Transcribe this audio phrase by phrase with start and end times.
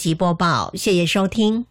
[0.00, 1.66] 及播报，谢谢收听。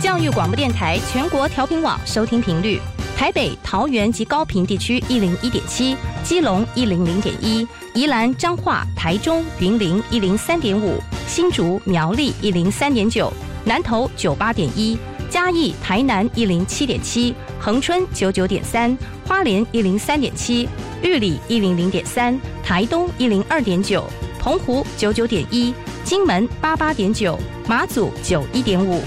[0.00, 2.80] 教育广播电台全国调频网收听频率：
[3.16, 13.32] 台北、桃园及高屏地区一零一点七，基隆一零零点一，宜兰、彰化、台中、云林一零三点五，新竹、苗栗一零三点九，
[13.64, 14.96] 南投九八点一，
[15.28, 18.96] 嘉义、台南一零七点七，恒春九九点三，
[19.26, 20.68] 花莲一零三点七，
[21.02, 24.04] 玉里一零零点三，台东一零二点九，
[24.38, 25.74] 澎湖九九点一，
[26.04, 29.02] 金门八八点九，马祖九一点五。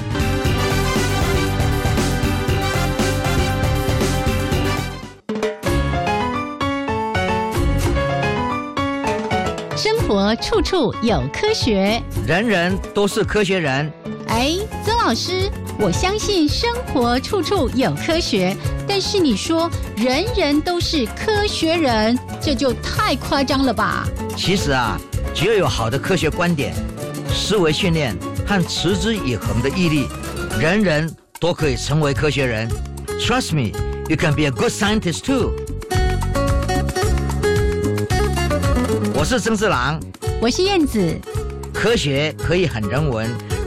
[9.77, 13.89] 生活处处有科学，人人都是科学人。
[14.29, 18.55] 哎，曾老师，我相信生活处处有科学，
[18.87, 24.07] 但是你说人人都是科学人，这就太夸张了吧？
[24.37, 24.99] 其实啊，
[25.33, 26.75] 只要有好的科学观点、
[27.33, 30.07] 思维训练和持之以恒的毅力，
[30.59, 32.69] 人人都可以成为科学人。
[33.19, 33.75] Trust me,
[34.07, 35.53] you can be a good scientist too.
[39.15, 39.99] 我是曾志郎，
[40.39, 41.17] 我是燕子。
[41.73, 43.27] 科学可以很人文，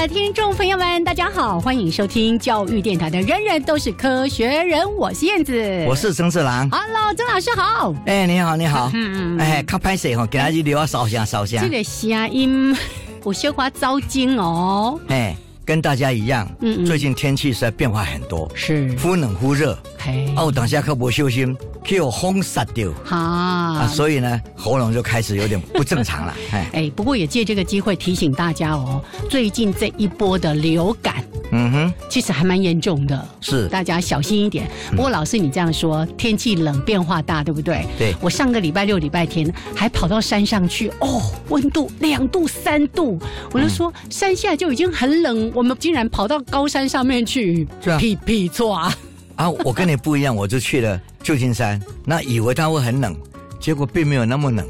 [0.00, 6.70] 的听众朋友们，大家好，欢迎收听教育电台的《人人都是科学人》，我是燕子，我是曾志郎。
[6.70, 7.92] Hello，曾老师好。
[8.06, 8.88] 哎，你好，你好。
[8.94, 9.40] 嗯嗯。
[9.40, 10.24] 哎，看拍谁哈？
[10.26, 11.60] 给他去留啊，烧香烧香。
[11.60, 12.76] 这个声音
[13.24, 15.00] 有小花糟精哦。
[15.08, 15.34] 哎，
[15.68, 19.78] 跟大家一样，嗯嗯最近天气实在变化很多，是忽冷忽热。
[19.98, 26.34] 嘿，哦，等下可不小心，给我轰杀掉好啊，所以呢，喉咙就开始有点不正常了。
[26.52, 34.68] 哎，哎，不过也借这个机会提醒大家哦，最近这一波的流感嗯哼，其实还蛮严重的，是大家小心一点。
[34.90, 37.86] 不过老师你这样说，天气冷变化大，对不对？
[37.98, 43.18] 对我上个礼拜六、礼拜天还跑到山上去，哦，温度两度、三度，
[43.52, 47.66] 我就说、山下就已经很冷，我们竟然跑到高山上面去，
[47.98, 48.94] 屁屁错啊！
[49.36, 53.16] 啊，我跟你不一样，我就去了 旧金山，那以为它会很冷，
[53.60, 54.66] 结果并没有那么冷。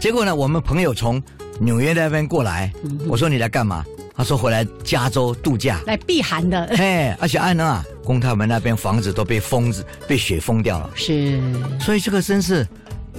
[0.00, 1.22] 结果呢，我们朋友从
[1.60, 2.72] 纽约那边过来，
[3.08, 3.84] 我说你来干嘛？
[4.18, 5.80] 他说回来加州度假。
[5.86, 11.40] 来避寒的， 嘿，而且安娜啊，公他们那边房子都被封子被雪封掉了，是
[11.80, 12.66] 所以这个真是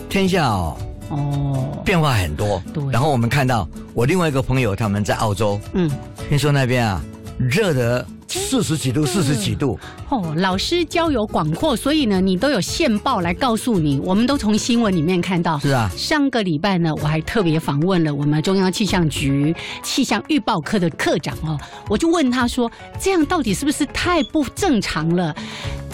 [0.10, 0.78] 天下哦
[1.10, 2.62] 哦，变化很多。
[2.74, 5.90] 对然后我们看到我另外一个朋友他们在澳洲，嗯。
[6.28, 7.02] 听说那边啊
[7.40, 9.78] 热的四十几度、四十几度，
[10.10, 15.58] 哦，老师交友广阔，所以呢，你都有线报来告诉你，我们都从新闻里面看到。
[15.58, 21.58] 是啊，上个礼拜呢，我还特别访问了我们中央气象局气象预报科的科长哦，
[21.90, 25.36] 我就问他说，这样到底是不是太不正常了？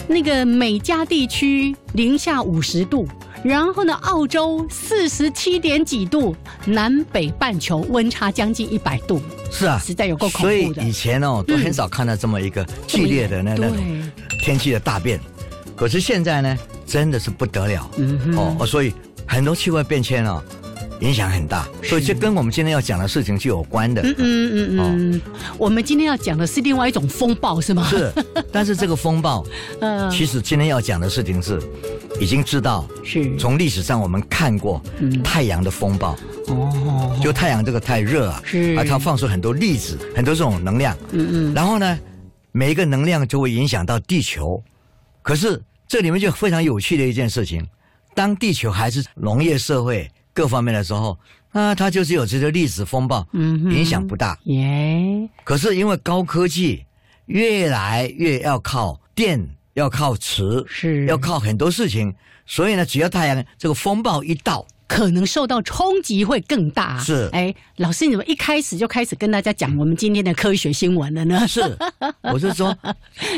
[0.08, 3.08] 那个美加地区零下五十度，
[3.46, 6.34] 然后呢，澳洲四十七点几度，
[6.64, 10.82] 南北半球温差将近一百度，是啊，实在有够恐怖的。
[10.82, 13.76] 以前哦都很少看到这么一个剧烈的那那种，
[14.42, 15.20] 天气的大变，
[15.76, 17.88] 可是现在呢，真的是不得了。
[18.36, 18.92] 哦哦，所以
[19.28, 20.42] 很多气候变迁哦
[21.00, 24.02] 影响很大，所以这跟我们今天要讲的事情是有关的。
[24.02, 25.22] 嗯嗯嗯嗯，
[25.58, 27.86] 我们今天要讲的是另外一种风暴，是吗？
[27.88, 28.10] 是，
[28.50, 29.44] 但是这个风暴，
[29.80, 31.60] 呃， 其实今天要讲的事情是，
[32.18, 33.36] 已经知道是。
[33.36, 35.22] 从历史上我们看过嗯。
[35.22, 38.74] 太阳的风暴，哦，就太阳这个太热啊，是。
[38.76, 41.98] 啊，它放出很多粒子，很多这种能量，嗯嗯，然后呢，
[42.52, 44.62] 每一个能量就会影响到地球。
[45.20, 47.66] 可是这里面就非常有趣的一件事情，
[48.14, 51.18] 当地球还是农业社会各方面的时候，
[51.52, 53.74] 啊，它就是有这个粒子风暴，嗯哼。
[53.74, 54.38] 影响不大。
[54.44, 56.84] 耶，可是因为高科技
[57.24, 61.06] 越来越要靠电，要靠磁，是。
[61.06, 62.14] 要靠很多事情，
[62.44, 66.98] 所以呢，只要太阳这个风暴一到，可能受到冲击会更大。
[66.98, 67.30] 是。
[67.32, 71.48] 哎，老师，你怎么一开始就开始跟大家讲我们今天的科学新闻了呢？
[71.48, 71.62] 是，
[72.20, 72.76] 我是说，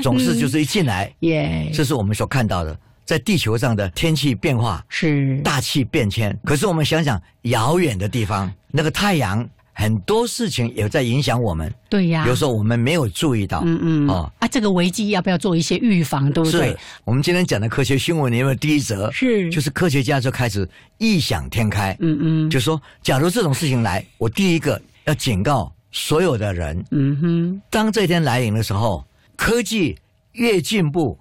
[0.03, 2.77] 总是就是一进来， 耶，这是我们所看到的，
[3.09, 6.39] 在地球上的天气变化、是大气变迁。
[6.45, 11.73] 可是我们想想，遥远的地方，那个太阳，很多事情也在影响我们。
[11.89, 13.63] 对呀，有时候我们没有注意到。
[13.65, 16.79] 嗯嗯哦，啊，这个危机要不要做一些预防，对不对是？
[17.03, 20.69] 我们今天讲的科学新闻里面的第一则，是就是科学家就开始
[20.99, 26.85] 异想天开，嗯嗯，就说假如这种事情来，我第一个要警告所有的人。
[26.91, 29.03] 嗯哼，当这一天来临的时候，
[29.35, 29.97] 科技
[30.33, 31.19] 越进步，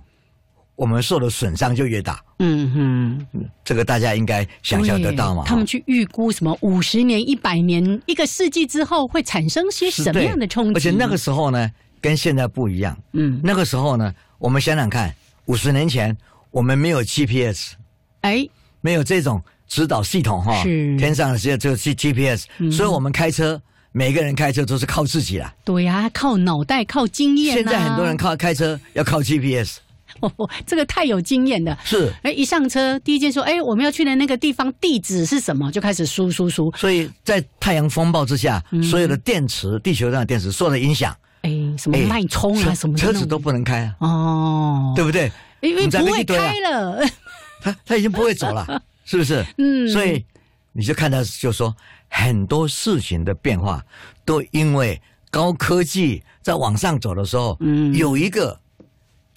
[0.78, 2.24] 我们受的损伤就越大。
[2.40, 5.44] 嗯哼，这个大家应该想象得到嘛？
[5.46, 10.78] 他们去预估什么五十年、一百年、一个世纪之后会产生些什么样的冲击？
[10.78, 11.70] 而且那个时候呢，
[12.00, 12.96] 跟现在不一样。
[13.14, 15.14] 嗯，那个时候呢，我们想想看，
[15.46, 16.16] 五十年前
[16.52, 17.74] 我们没有 GPS，
[18.22, 18.48] 哎，
[18.82, 23.60] 没有这种指导系统哈，是天上的只有只有 G GPS，、嗯所以我们开车，
[23.92, 25.52] 每个人开车都是靠自己啦。
[25.66, 27.56] 对呀、靠脑袋、靠经验、啊。
[27.56, 29.80] 现在很多人靠开车要靠 GPS，
[30.22, 31.78] 哦， 这个太有经验了。
[31.84, 35.72] 是，哎，一上车，第一件说，哎，我们要去的那个地方地址是什么？
[35.72, 36.72] 就开始输输输。
[36.76, 45.32] 所以在太阳风暴之下，嗯所有的电池，地球上的电池受了影响，哎，什么哎脉冲啊，车什么车子都不能开啊，哦，对不对？
[45.62, 47.04] 因为不会开了。
[47.62, 49.44] 他他已经不会走了， 是不是？
[49.58, 50.24] 嗯所以
[50.72, 51.76] 你就看到，就说
[52.08, 53.84] 很多事情的变化，
[54.24, 58.58] 都因为高科技在往上走的时候，嗯有一个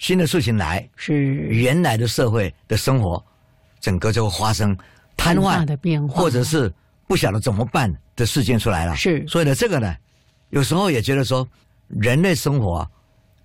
[0.01, 1.13] 新的事情来，是。
[1.13, 3.23] 原来的社会的生活，
[3.79, 4.75] 整个就会发生
[5.15, 6.19] 瘫痪的变化。
[6.19, 6.73] 或者是
[7.07, 8.95] 不晓得怎么办的事件出来了。
[8.95, 9.23] 是。
[9.27, 9.95] 所以呢，这个呢，
[10.49, 11.47] 有时候也觉得说，
[11.87, 12.89] 人类生活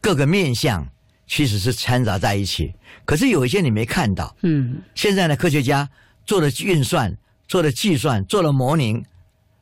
[0.01, 0.85] 各个面向
[1.27, 2.73] 其实是掺杂在一起，
[3.05, 4.35] 可是有一些你没看到。
[4.41, 4.81] 嗯。
[4.95, 5.87] 现在呢，科学家
[6.25, 7.15] 做了运算，
[7.47, 9.05] 做了计算，做了模拟，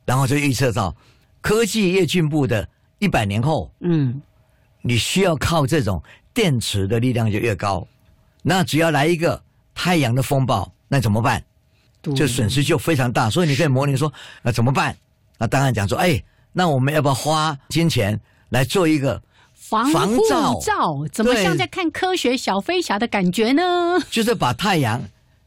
[0.04, 0.94] 然后就预测到，
[1.40, 2.68] 科技越进步的
[3.00, 4.22] 一百年后，嗯，
[4.80, 6.00] 你需要靠这种
[6.34, 7.86] 电池的力量就越高。
[8.42, 9.42] 那只要来一个
[9.74, 11.42] 太阳的风暴，那怎么办？
[12.02, 13.30] 对就损失就非常大。
[13.30, 14.94] 所以你可以模拟说，那怎么办？
[15.38, 16.22] 那当然讲说，哎，
[16.52, 18.20] 那我们要不要花金钱
[18.50, 19.22] 来做一个，
[19.54, 23.98] 防护防罩罩怎么像在看科学小飞侠的感觉呢？
[24.10, 25.02] 就是把太阳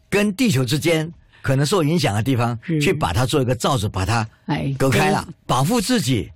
[0.10, 1.14] 跟地球之间
[1.44, 6.32] 可能受影响的地方，去把它做一个罩子，把它哎，隔开了，保护自己。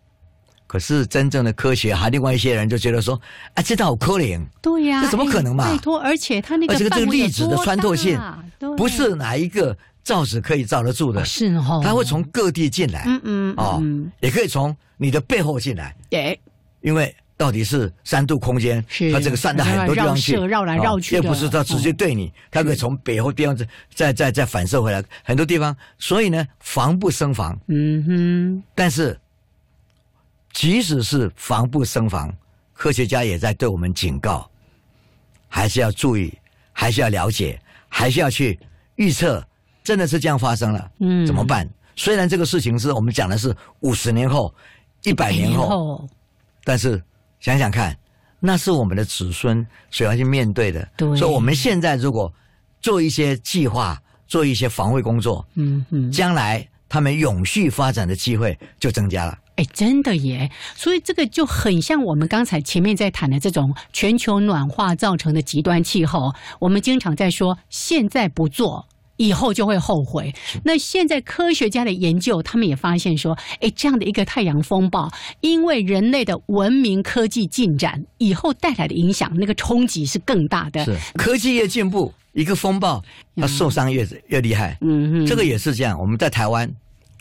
[0.71, 3.19] 可是真正的科学，还另外一些人就觉得说，
[3.55, 5.65] 啊，这倒可能，对呀、这怎么可能嘛？
[5.65, 8.17] 哎拜托，而且它那个而且这个粒子的穿透性
[8.77, 11.19] 不是哪一个罩子可以罩得住的。
[11.19, 16.39] 哦，是哦，它会从各地进来，嗯嗯哦嗯，也可以从你的背后进来，对
[16.79, 19.11] 因为到底是三度空间，是。
[19.11, 21.19] 它这个散到很多地方去，绕绕来绕去的。
[21.19, 27.59] 哦也不是它直接对你，它可以从背后地方再再再再反射回来，很多地方，所以呢，防不胜防。
[27.67, 29.19] 嗯哼，但是，
[30.53, 32.33] 即使是防不胜防，
[32.73, 34.49] 科学家也在对我们警告，
[35.47, 36.33] 还是要注意，
[36.71, 38.59] 还是要了解，还是要去
[38.95, 39.45] 预测，
[39.83, 41.69] 真的是这样发生了，嗯怎么办？
[41.95, 44.53] 虽然这个事情是我们讲的是五十年后、
[45.03, 46.07] 一百年后，
[46.63, 47.01] 但是
[47.39, 47.95] 想想看，
[48.39, 50.87] 那是我们的子孙所要去面对的。
[50.97, 52.33] 对所以我们现在如果
[52.81, 59.37] 做一些计划，做一些防卫工作，嗯嗯，将来他们永续发展的机会就增加了。
[59.61, 60.49] 哎，真的耶！
[60.75, 66.33] 所以这个就很像我们刚才前面在谈的这种全球暖化造成的极端气候。
[66.59, 68.87] 我们经常在说，现在不做。
[69.17, 70.33] 以后就会后悔。
[70.63, 75.11] 那现在科学家的研究，他们也发现说，哎，这样的一个太阳风暴，
[75.41, 80.83] 因为人类的文明科技进展以后带来的影响，那个冲击是更大的。
[80.85, 82.99] 是科技越进步，一个风暴，
[83.35, 84.75] 它受伤越越厉害。
[84.81, 85.99] 嗯嗯，这个也是这样。
[85.99, 86.67] 我们在台湾，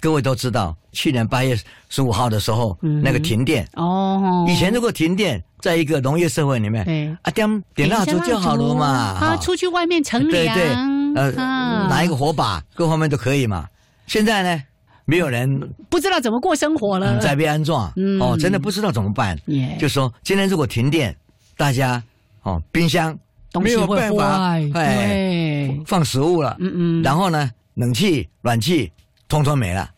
[0.00, 1.56] 各位都知道，去年八月
[1.88, 7.08] 十五号的时候，嗯那个停电，哦，以前如果停电，在一个农业社会里面，对。
[7.22, 10.74] 啊点点蜡烛就好了嘛，啊，出去外面乘凉，对对，
[11.14, 13.68] 呃，啊拿一个火把，各方面都可以嘛。
[14.06, 14.62] 现在呢，
[15.04, 17.18] 没有人不知道怎么过生活了。
[17.18, 18.18] 在被安装，嗯。
[18.20, 19.38] 哦，真的不知道怎么办。
[19.46, 21.14] 耶就说今天如果停电，
[21.56, 22.02] 大家
[22.42, 23.16] 哦，冰箱
[23.62, 28.90] 没有办法，哎对，放食物了，嗯嗯，然后呢，冷气、暖气
[29.28, 29.88] 通通没了，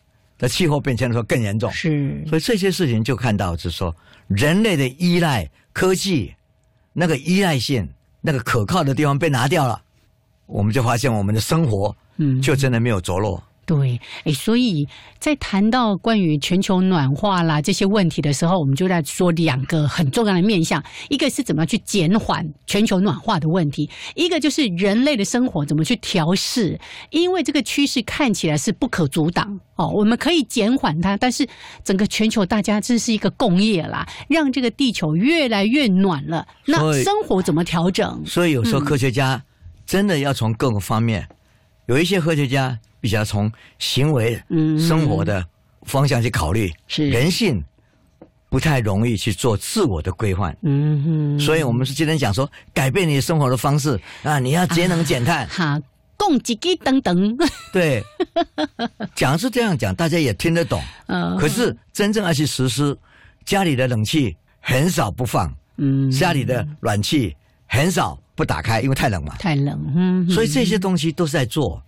[0.42, 1.70] 那气候变迁的时候更严重。
[1.70, 3.94] 是所以这些事情就看到，就是说
[4.26, 6.34] 人类的依赖科技，
[6.92, 7.88] 那个依赖性、
[8.20, 9.80] 那个可靠的地方被拿掉了，
[10.46, 13.40] 我们就发现我们的生活嗯就真的没有着落。
[13.72, 14.86] 对，哎，所以
[15.18, 31.48] 在谈到关于全球暖化啦这些问题的时候，我们就在说两个很重要的面向，一个是怎么去减缓全球暖化的问题，一个就是人类的生活怎么去调试，因为这个趋势看起来是不可阻挡哦，我们可以减缓它，但是
[31.82, 38.22] 整个全球大家这是一个共业啦，让这个地球越来越暖了，那生活怎么调整？
[38.26, 39.42] 所以有时候科学家
[39.86, 41.26] 真的要从各个方面，
[41.86, 44.78] 有一些科学家比较从行为、嗯。
[44.78, 45.44] 生活的
[45.82, 47.10] 方向去考虑，是。
[47.10, 47.62] 人性
[48.48, 50.56] 不太容易去做自我的规范。
[50.62, 55.80] 嗯哼，所以我们是今天讲说，改变你生活的方式啊，你要节能减碳， 哈，
[56.16, 57.36] 共几个等等，
[57.72, 58.02] 对，
[59.14, 60.80] 讲是这样讲，大家也听得懂。
[61.06, 62.96] 呃，可是真正要去实施，
[63.44, 67.34] 家里的冷气很少不放，嗯，家里的暖气
[67.66, 69.34] 很少不打开，因为太冷嘛。
[69.38, 71.82] 太冷，嗯，所以这些东西都是在做。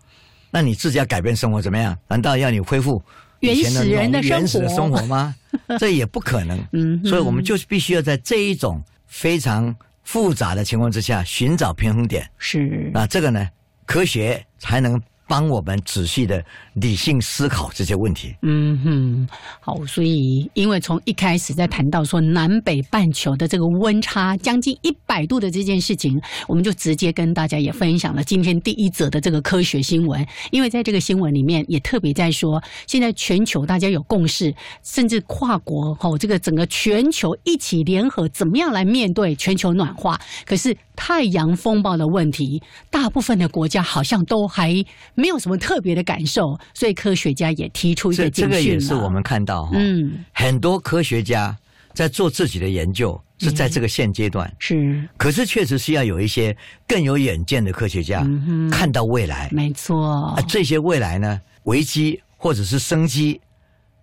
[0.55, 1.99] 那你自己要改变生活怎么样？
[2.07, 3.03] 难道要你恢复
[3.41, 5.35] 以前原始人的原始的生活吗？
[5.81, 6.57] 这也不可能。
[6.73, 12.25] 嗯所以我们就是必须要在这一种非常复杂的情况之下寻找平衡点。
[12.39, 13.49] 是那这个呢，
[13.85, 18.35] 科学才能帮我们仔细的理性思考这些问题。
[18.43, 19.29] 嗯哼，
[19.61, 30.27] 好，所以因为从一开始在谈到说南北半球的这个温差将近一百度的这件事情，我们就直接跟大家也分享了今天第一则的这个科学新闻。
[30.51, 40.21] 因为在这个新闻里面也特别在说，现在全球大家有共识，甚至跨国吼、这个整个全球一起联合，怎么样来面对全球暖化？
[40.45, 44.85] 可是太阳风暴的问题，大部分的国家好像都还
[45.15, 50.25] 没有什么特别的感受，所以科学家也提出一这个警讯这个也是我们看到，嗯。
[50.33, 51.57] 很多科学家
[51.93, 54.53] 在做自己的研究，是在这个现阶段。
[54.59, 55.07] 是。
[55.17, 59.49] 可是确实是要有一些更有远见的科学家，嗯看到未来。
[59.53, 60.35] 没错。
[60.37, 63.41] 啊，，这些未来呢，危机或者是生机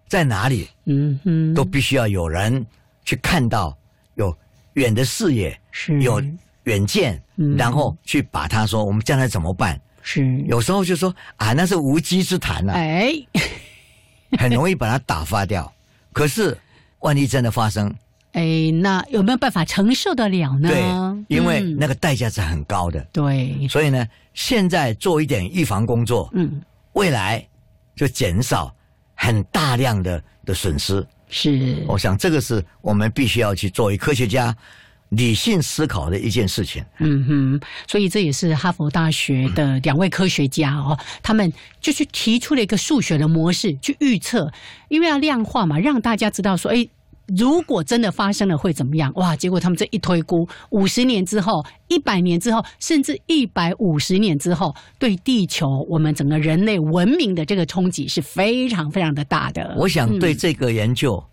[0.07, 2.65] 在哪里，嗯哼，都必须要有人
[3.05, 3.77] 去看到，
[4.15, 4.35] 有
[4.73, 6.01] 远的视野，是。
[6.01, 6.21] 有
[6.71, 9.79] 远见，嗯然后去把它说我们将来怎么办。
[10.03, 13.13] 是有时候就说啊，那是无稽之谈啊，哎，
[14.39, 15.71] 很容易把它打发掉。
[16.13, 16.57] 可是
[16.99, 17.93] 万一真的发生，
[18.31, 20.69] 哎，那有没有办法承受得了呢？
[20.69, 22.99] 对，因为嗯那个代价是很高的。
[23.11, 26.61] 对，所以呢，现在做一点预防工作，嗯，
[26.93, 27.45] 未来
[27.95, 28.73] 就减少
[29.13, 31.05] 很大量的的损失。
[31.33, 34.53] 是我想这个是我们必须要去作为科学家
[35.11, 36.83] 理性思考的一件事情。
[36.99, 44.51] 嗯哼，所以这也是哈佛大学的两位科学家哦，他们就去提出了一个数学的模式去预测，
[44.89, 46.89] 因为要量化嘛，让大家知道说，哎。
[47.37, 49.09] 如果真的发生了会怎么样？
[49.15, 49.33] 哇！
[49.37, 59.73] 结果他们这一推估，五十年之后、一百年之后，甚至一百五十年之后，对地球我们整个人类文明的这个冲击是非常非常的大的。
[59.77, 61.23] 我想对这个研究，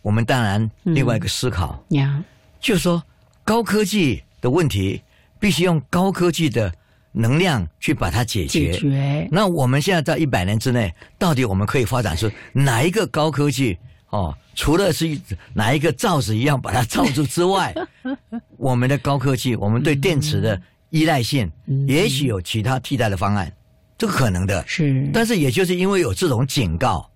[0.00, 2.24] 我们当然另外一个思考，呀，
[2.62, 3.02] 就是说
[3.44, 5.02] 高科技的问题
[5.38, 6.72] 必须用高科技的
[7.10, 8.72] 能量去把它解决。
[8.72, 13.76] 解决那我们现在在一百年之内，到底我们可以发展出哪一个高科技？
[14.10, 15.18] 哦，除了是
[15.54, 17.74] 哪一个罩子一样把它罩住之外，
[18.56, 23.50] 我们的高科技，我们对电池的依赖性，嗯也许有其他替代的方案，
[23.98, 24.62] 这个可能的。
[24.68, 27.10] 是，但是也就是因为有这种警告，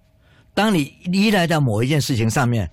[0.55, 2.69] 当你依赖到某一件事情上面，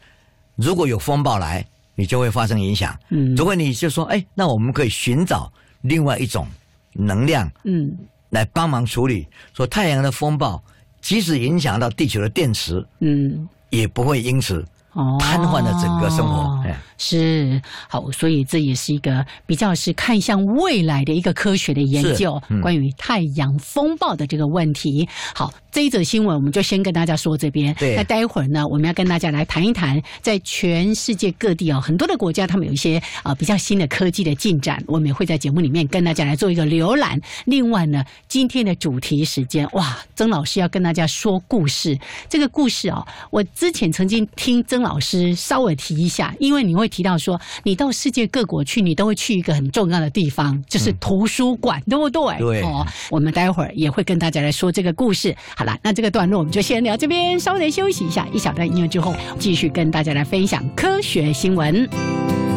[0.56, 1.66] 如果有风暴来，
[1.96, 2.98] 你就会发生影响。
[3.10, 6.48] 嗯如果你就说，哎，那我们可以寻找另外一种
[6.94, 7.96] 能量嗯
[8.30, 10.64] 来帮忙处理，说太阳的风暴，
[11.02, 16.62] 即使影响到地球的电池，嗯，也不会因此哦，瘫痪了整个生活。
[16.66, 25.10] 哎是好，所以这也是一个比较是看向未来的一个科学的研究，嗯关于太阳风暴的这个问题。
[25.36, 27.74] 好，这一则新闻我们就先跟大家说这边。
[27.76, 37.20] 对那待会儿呢，我们要跟大家来谈一谈，在全世界各地哦，很多的国家他们有一些啊、呃比较新的科技的进展，我们也会在节目里面跟大家来做一个浏览。
[37.46, 42.00] 另外呢，今天的主题时间，哇，曾老师要跟大家说故事。
[42.30, 52.38] 这个故事哦，我之前曾经听曾老师稍微提一下，因为你会提到说，你到世界各国去，你都会去一个很重要的地方，就是图书馆，对不对？
[52.38, 55.36] 对哦，我们待会儿也会跟大家来说这个故事。
[55.56, 62.53] 好了，那这个段落我们就先聊这边，稍微休息一下，一小段音乐之后，继续跟大家来分享科学新闻。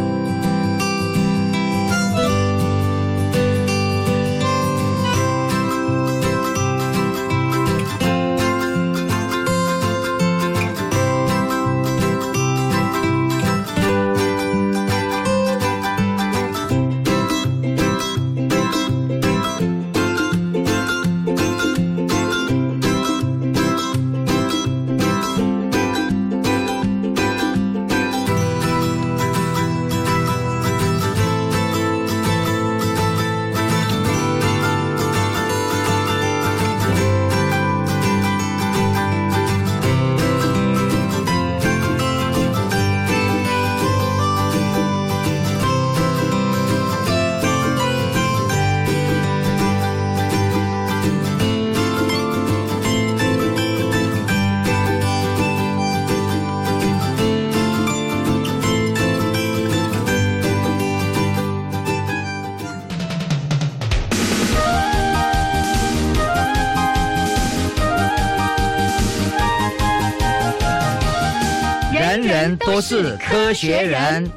[73.47, 74.29] 科学人。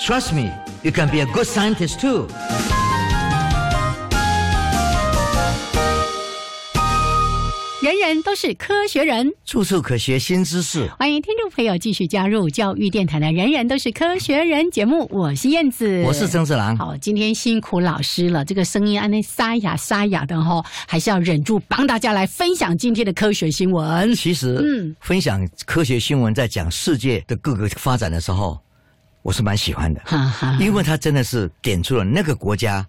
[0.00, 0.50] Trust me,
[0.82, 2.26] you can be a good scientist too.
[7.80, 10.90] 人人都是科学人，处处可学新知识。
[10.98, 11.15] 欢迎
[11.56, 16.76] 听众朋友继续加入教育电台的《人人都是科学人》节目，我是燕子，我是曾志郎。
[16.76, 24.14] 好，今天辛苦老师了，这个声音安那沙哑沙哑的哈，还是要忍住帮大家来分享今天的科学新闻。
[24.14, 28.60] 其实，嗯，分享科学新闻，在讲世界的各个发展的时候，
[29.22, 32.86] 我是蛮喜欢的，哈哈，因为它真的是点出了那个国家。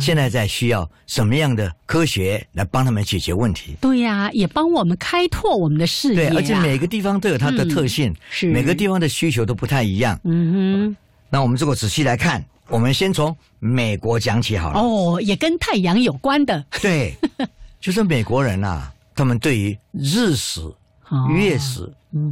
[0.00, 3.76] 现在在需要什么样的科学来帮他们解决问题？
[3.80, 6.28] 对呀，也帮我们开拓我们的视野。
[6.28, 10.18] 对，而且每个地方都有它的特性，是每个地方的需求都不太一样。
[10.24, 10.96] 嗯哼。
[11.30, 14.80] 那我们如果仔细来看，我们先从美国讲起好了。
[14.80, 16.64] 哦，也跟太阳有关的。
[16.82, 17.14] 对，
[17.80, 20.60] 就是美国人啊， 他们对于日食、
[21.30, 21.88] 月食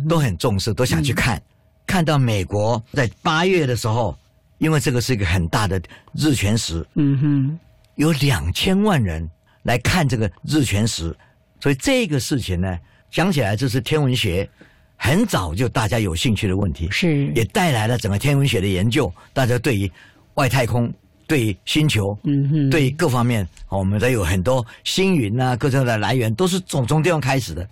[0.09, 1.41] 都很重视，都想去看。
[1.87, 4.17] 看到美国在八月的时候。
[4.58, 5.80] 因为这个是一个很大的
[6.14, 7.58] 日全食，嗯哼，
[7.96, 9.28] 有两千万人
[9.64, 11.14] 来看这个日全食，
[11.60, 12.78] 所以这个事情呢，
[13.10, 14.48] 讲起来就是天文学
[14.96, 17.26] 很早就大家有兴趣的问题，是。
[17.34, 19.92] 也带来了整个天文学的研究，大家对于
[20.34, 20.90] 外太空、
[21.26, 27.68] 对于星球、嗯哼，对于各方面，我们都有很多星云啊，各种的来源都是从从地方开始的，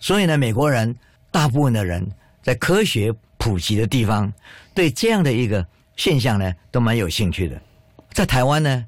[0.00, 0.92] 所以呢，美国人
[1.30, 2.04] 大部分的人
[2.42, 4.32] 在科学普及的地方，
[4.74, 5.64] 对这样的一个。
[5.96, 7.60] 现象呢，都蛮有兴趣的。
[8.12, 8.84] 在台湾呢，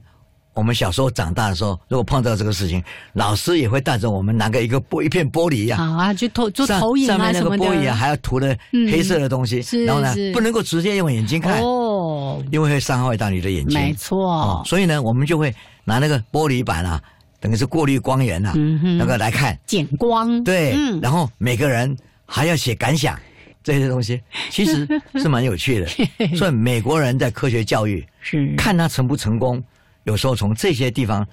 [0.55, 13.79] 我们小时候长大的时候，如果碰到这个事情，老师也会带着我们拿个一个玻一片玻璃呀，好啊，就投做投影啊上面那个玻璃啊，还要涂的黑色的东西，然后呢，不能够直接用眼睛看哦，因为会伤害到你的眼睛。
[13.79, 17.01] 没错，所以呢，我们就会拿那个玻璃板啊，
[17.41, 18.53] 等于是过滤光源啊，
[18.99, 20.43] 那个来看减光。
[20.45, 21.97] 对，然后每个人
[22.27, 23.19] 还要写感想。
[23.63, 25.87] 这些东西其实是蛮有趣的，
[26.37, 29.63] 所以美国人在科学教育是看他成不成功，
[30.05, 31.27] 有时候从这些地方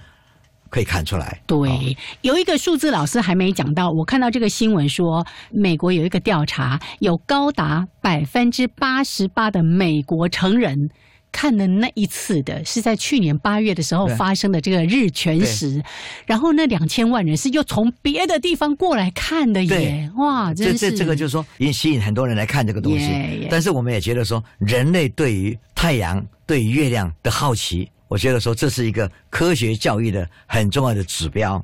[0.68, 1.40] 可以看出来。
[1.46, 10.90] 对，有一个数字老师还没讲到，我看到这个新闻说，美国有一个调查，有高达百分之八十八的美国成人。
[11.36, 15.82] 看的那一次的是在去年八月的时候发生的这个日全食，
[16.24, 20.54] 然后那两千万人是又从别的地方过来看的耶，哇！
[20.54, 23.46] 这这这个就是说，引吸引很多人来看这个东西。
[23.50, 31.62] 但是我们也觉得说，人类对于太阳、对于月亮的好奇，我觉得说这是一个科学教育的很重要的指标。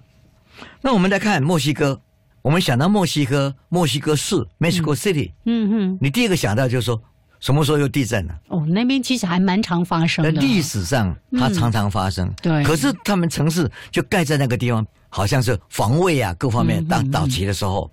[0.83, 1.99] 那我们来看墨西哥，
[2.43, 7.03] 我们想到墨西哥，墨西哥市 （Mexico City），嗯哼，你第一个想到就是说。
[7.43, 8.41] 什么时候又地震了？
[8.49, 10.31] 哦，那边其实还蛮常发生的。
[10.31, 12.33] 历史上它常常发生。
[12.41, 12.63] 对。
[12.63, 17.91] 可是他们城市就盖在那个地方，好像是防卫啊，各方面到早期的时候，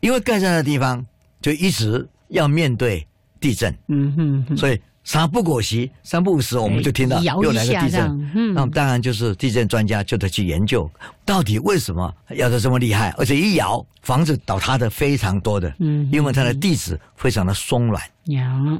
[0.00, 1.06] 因为盖在那地方
[1.40, 3.06] 就一直要面对
[3.38, 3.72] 地震。
[3.86, 4.56] 嗯哼。
[4.56, 8.30] 所以三不果席，三不五时，我们就听到又来个地震。
[8.34, 8.52] 嗯。
[8.52, 10.88] 那当然就是地震专家就得去研究，
[11.24, 15.72] 到底为什么要得这么厉害，而且一摇房子倒塌的非常多的。
[15.78, 16.06] 嗯。
[16.12, 18.02] 因为它的地质非常的松软。
[18.24, 18.78] 呀，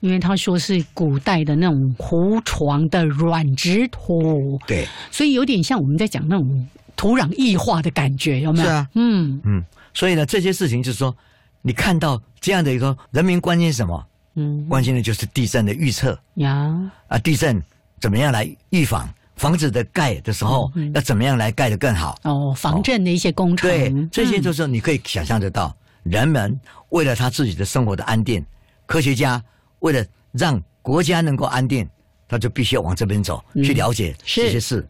[0.00, 8.64] 因为他说是古代的那种湖床的软质土，对，所以有点像我们在讲那种土壤异化的感觉，有没有？
[8.64, 11.14] 是啊，嗯嗯，所以呢，这些事情就是说，
[11.60, 14.02] 你看到这样的一个人民关心什么？
[14.36, 17.60] 嗯，关心的就是地震的预测呀，啊，地震
[18.00, 19.08] 怎么样来预防？
[19.36, 22.18] 房子的盖的时候要怎么样来盖的更好？
[22.22, 25.76] 哦，防震的一些工程，对，这些就是你可以想象得到。
[26.04, 28.42] 人们为了他自己的生活的安定，
[28.86, 29.42] 科学家
[29.80, 31.86] 为了让国家能够安定，
[32.26, 34.88] 他就必须要往这边走，去了解这些事。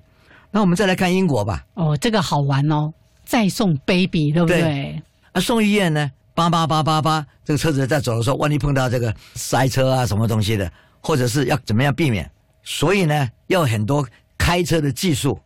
[0.50, 1.66] 那我们再来看英国吧。
[1.74, 2.92] 哦，这个好玩哦，
[3.24, 5.02] 再送 baby，对不对？
[5.32, 6.12] 啊，送医院呢？
[6.36, 10.70] 八八八八八，这个车子在走的时候，万一碰到这个塞车啊，什么东西的，
[11.00, 12.30] 或者是要怎么样避免？
[12.62, 15.40] 所以呢，要很多开车的技术，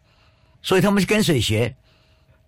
[0.61, 1.75] 所以他们是跟谁学。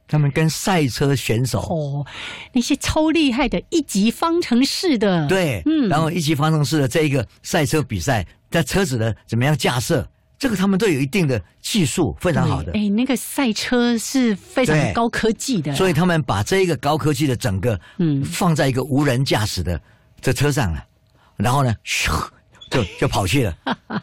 [0.08, 2.04] 他们跟赛车选手哦，
[2.52, 10.06] 那些超厉害的一级方程式的对，嗯，然后一级方程式的这一个赛车比赛，在车子的怎么样架设，
[10.42, 12.72] 这个他们都有一定的技术，非常好的。
[12.72, 19.80] 哎，那个赛车是非常高科技的，所以他们把这一个高科技的整个嗯放在一个无人驾驶的
[20.20, 20.84] 这车上了，
[21.36, 22.10] 然后呢，咻
[22.72, 23.56] 就 就跑去了。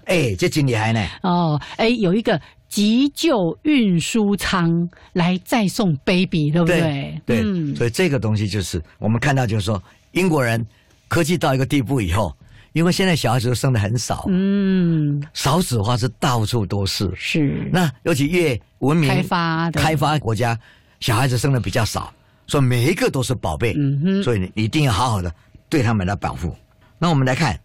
[0.06, 1.06] 哎，这真厉害呢！
[1.24, 2.40] 哦，哎，有一个。
[2.70, 7.20] 急救运输舱来再送 baby，对不对？
[7.26, 7.42] 对，
[7.74, 10.64] 所以这个东西就是我们看到，就是说英国人
[11.08, 12.32] 科技到一个地步以后，
[12.80, 17.70] 因为现在小孩子都生的很少，嗯，少子化是到处都是，是。
[17.74, 20.58] 那尤其越文明开发开发国家，
[21.02, 22.10] 小孩子生的比较少，
[22.48, 25.30] 所以每一个都是宝贝，嗯哼，所以你一定要好好的
[25.68, 26.56] 对他们来保护。
[26.98, 27.60] 那我们来看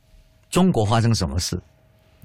[0.51, 1.57] 中国发生什么事？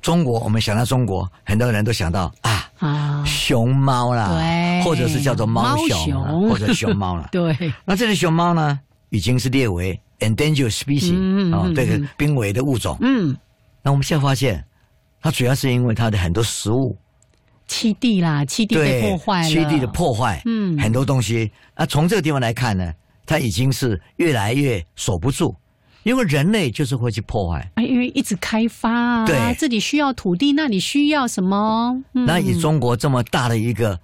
[0.02, 7.30] 中国，我们想到中国，很多人都想到啊，啊，熊猫啦，对或者是叫做猫熊，猫熊或者熊猫啦。
[7.32, 12.97] 对，那这只熊猫呢，已经是列为 endangered species 啊、这个嗯濒危的物种。
[13.01, 13.36] 嗯，
[13.82, 14.63] 那我们现在发现，
[15.21, 16.97] 它主要是因为它的很多食物。
[17.67, 20.75] 栖地啦，栖地被破坏了，栖地的破坏，嗯。
[20.79, 21.51] 很多东西。
[21.75, 22.91] 那，从这个地方来看呢，
[23.27, 25.55] 它已经是越来越守不住，
[26.01, 27.71] 因为人类就是会去破坏。
[27.75, 29.55] 哎，因为一直开发啊，对。
[29.60, 31.95] 这里需要土地，那里需要什么？
[32.13, 33.99] 嗯那以中国这么大的一个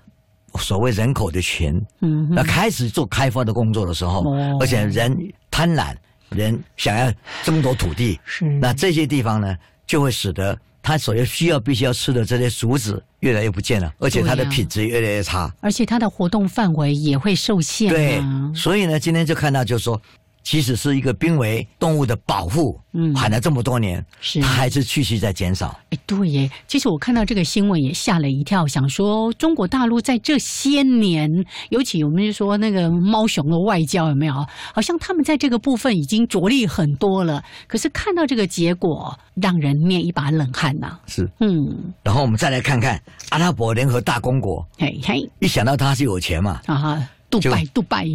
[0.60, 4.58] 所谓人口的群，嗯那开始做开发的工作的时候，哦。
[4.62, 5.17] 而且人
[5.56, 5.96] 贪婪，
[6.32, 7.10] 人想要
[7.46, 15.50] 争夺土地，是那这些地方呢，就会使得他所要需要必须要吃的这些竹子越来越不见了，而且它的品质越来越差。
[15.62, 17.96] 而且它的活动范围也会受限、啊。
[17.96, 18.22] 对，
[18.54, 20.02] 所以呢，今天就看到就是说，
[20.45, 25.77] 即使是一个濒危动物的保护，嗯喊了这么多年，是它还是继续在减少。
[25.89, 26.49] 哎，对耶。
[26.67, 34.45] 其实我看到这个新闻也吓了一跳，想说中国大陆在这些年，尤其我们就说那个猫熊的外交有没有？
[34.71, 37.43] 好像他们在这个部分已经着力很多了。
[37.65, 48.06] 可是看到这个结果，让人捏一把冷汗呐、是，嗯，然后我们再来看看阿拉伯联合大公国，嘿嘿，一想到他是有钱嘛，啊，杜拜，杜拜，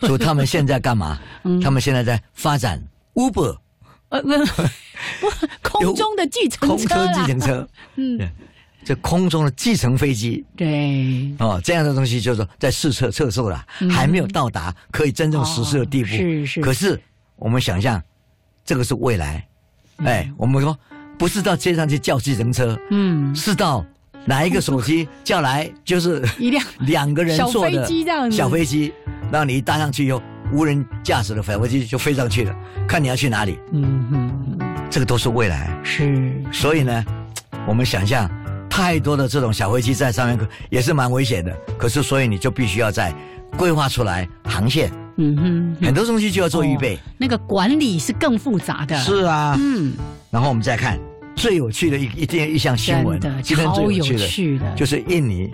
[0.00, 1.18] 所以他们现在干嘛？
[1.44, 1.60] 嗯。
[1.60, 2.82] 他们现在在发展
[3.14, 3.56] Uber
[4.08, 4.28] 呃，不，
[5.20, 5.30] 不
[5.62, 8.18] 空中的计程空车计程车，嗯，
[8.84, 10.44] 这空中的计程飞机。
[10.56, 16.08] 对，哦，这样的东西就是说在试测测试了，还没有到达可以真正实施的地步。
[16.08, 16.60] 是是。
[16.60, 17.00] 可是
[17.34, 18.00] 我们想象，
[18.64, 19.44] 这个是未来。
[20.04, 20.78] 哎，我们说
[21.18, 23.84] 不是到街上去叫计程车，嗯，是到
[24.26, 28.92] 拿一个手机叫来，就是 一辆 两个人坐的小飞机这样子小飞机，
[29.30, 30.20] 让你一搭上去以后，
[30.52, 32.54] 无人驾驶的小飞机就飞上去了，
[32.88, 35.70] 看你要去哪里，嗯嗯，嗯这个都是未来。
[35.82, 37.04] 是，所以呢，
[37.66, 38.28] 我们想象
[38.68, 40.38] 太多的这种小飞机在上面
[40.70, 41.56] 也是蛮危险的。
[41.78, 43.14] 可是，所以你就必须要在
[43.56, 45.36] 规划出来航线，嗯
[45.80, 46.96] 哼，很多东西就要做预备。
[46.96, 48.96] 哦那个管理是更复杂的。
[48.98, 49.94] 是啊，嗯，
[50.30, 50.98] 然后我们再看
[51.36, 54.26] 最有趣的一一件一项新闻，今天最有趣的。
[54.26, 55.50] 趣的，就是印尼。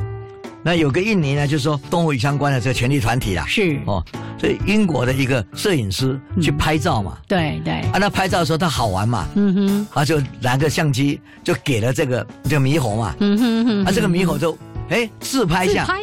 [0.65, 4.01] 那有个印尼呢，就是说动物相关的这个权利团体啦，是，哦，
[4.39, 14.57] 所以英国的一个摄影师去拍照嘛，对对，啊，那拍照的时候他好玩嘛，嗯哼，他就拿个相机就给了这个这个猕猴嘛，嗯哼哼，啊，这个猕猴就
[14.89, 16.01] 哎自拍下，自拍？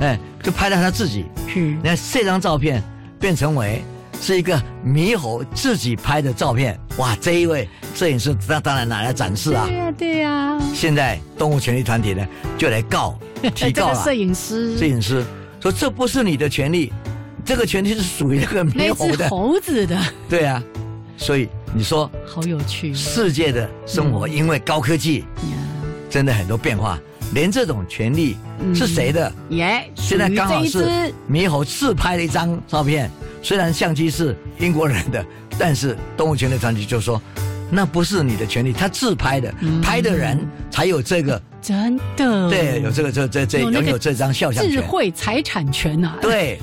[0.00, 1.26] 哎，就拍到他自己。
[1.46, 2.82] 是，那这张照片
[3.20, 3.84] 变成为
[4.20, 7.16] 是一个猕猴自己拍的照片，哇！
[7.20, 9.66] 这一位摄影师那当然拿来展示啊。
[9.66, 9.76] 对。
[9.76, 13.18] 呀对呀，现在动物权利团体呢就来告
[13.54, 14.76] 提告了 这个摄影师。
[14.78, 15.24] 摄影师，
[15.58, 16.92] 说这不是你的权利，
[17.44, 19.28] 这个权利是属于那个猕猴的。
[19.28, 20.62] 猴子的，对啊，
[21.16, 22.94] 所以你说好有趣。
[22.94, 25.56] 世界的生活因为高科技呀，
[26.08, 26.98] 真的很多变化，
[27.32, 28.36] 连这种权利
[28.74, 29.32] 是谁的？
[29.48, 33.10] 耶，现在刚好是猕猴自拍的一张照片，
[33.42, 35.24] 虽然相机是英国人的，
[35.58, 37.20] 但是动物权利团体就说，
[37.70, 39.80] 那不是你的权利，他自拍的，嗯。
[39.80, 40.38] 拍的人
[40.70, 44.72] 才有这个，真的，对，有这个这这这拥有这张肖像权。
[44.72, 44.80] 智。
[44.80, 46.60] 慧财产权啊，对，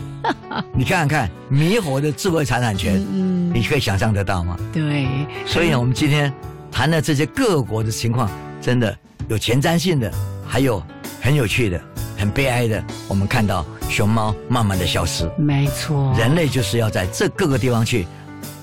[0.73, 4.57] 你看看猕猴的智慧财产权，嗯，你可以想象得到吗？
[4.73, 5.07] 对，
[5.45, 6.31] 所以呢，我们今天
[6.71, 8.29] 谈的这些各国的情况，
[8.61, 8.95] 真的
[9.29, 10.11] 有前瞻性的，
[10.45, 10.83] 还有
[11.21, 11.81] 很有趣的、
[12.17, 12.83] 很悲哀的。
[13.07, 15.29] 我们看到熊猫慢慢的消失。
[15.37, 18.05] 没错，人类就是要在这各个地方去，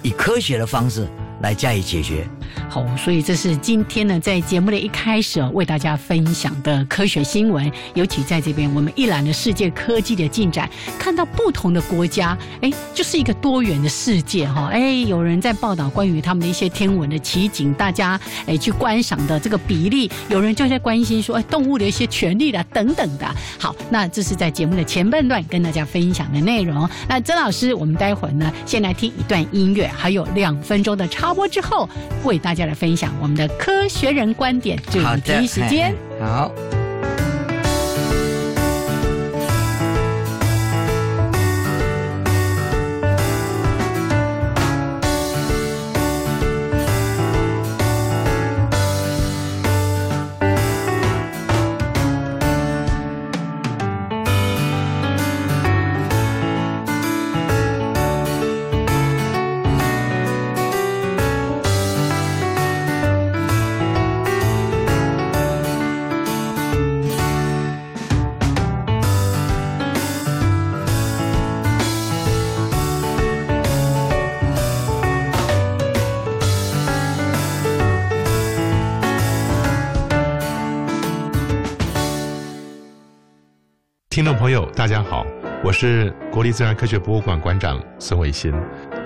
[0.03, 1.09] 以科学的方式
[1.41, 2.29] 来加以解决。
[2.69, 7.71] 好，所以这是今天呢，在节目的一开始，为大家分享的科学新闻。
[7.95, 14.69] 尤其在这边，我们一览了世界科技的进展，看到不同的国家，哎，就是一个多元的世界哈。
[14.73, 23.27] 哎，有人在报道关于他们的一些天文的奇景，大家哎去观赏的这个比例，有人就在关心说，哎，动物的一些权利啦等等的。
[23.59, 26.89] 好，那这是在节目的前半段跟大家分享的内容。
[27.09, 31.89] 那曾老师，我们待会儿呢，先来听一段音乐，还有两分钟的插播之后，
[32.25, 35.97] 为大家来分享我们的科学人观点主题时间。
[36.21, 36.53] 好。
[84.45, 85.27] 朋友，大家好，
[85.63, 88.53] 我是国立自然科学博物馆馆长孙伟新。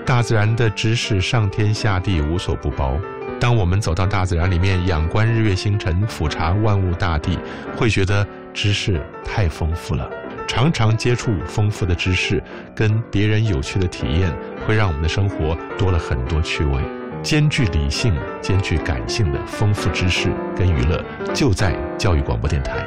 [0.05, 2.99] 大自然的知识上天下地无所不包。
[3.39, 7.39] 当我们走到大自然里面，仰观日月星辰，俯察万物大地，
[7.77, 10.09] 会觉得知识太丰富了。
[10.45, 12.43] 常常接触丰富的知识，
[12.75, 14.29] 跟别人有趣的体验，
[14.67, 16.81] 会让我们的生活多了很多趣味。
[17.23, 21.01] 兼具理性、兼具感性的丰富知识跟娱乐，
[21.33, 22.85] 就在教育广播电台。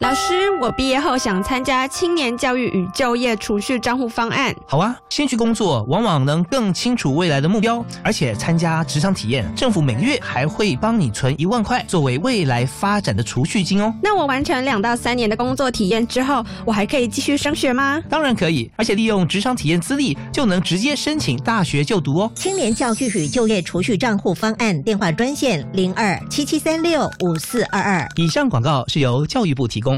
[0.00, 4.54] 老师，我毕业后想参加青年教育与就业储蓄账户方案。
[4.64, 13.92] 好啊，先去工作，往往能更清楚未来的目标，而且参加职场体验，政府每个月还会帮你存一万块作为未来发展的储蓄金哦。
[14.00, 18.00] 那我完成两到三年的工作体验之后，我还可以继续升学吗？
[18.08, 22.30] 当然可以，而且利用职场体验资历就能直接申请大学就读哦。
[22.36, 28.08] 青年教育与就业储蓄账户方案电话专线零二七七三六五四二二。
[28.14, 29.97] 以上广告是由教育部提供。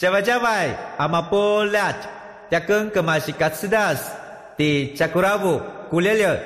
[0.00, 1.92] 加外加外，阿玛波拉，
[2.50, 4.10] 加根格玛西卡斯达斯，
[4.56, 5.60] 的加古拉布
[5.90, 6.40] 古列列。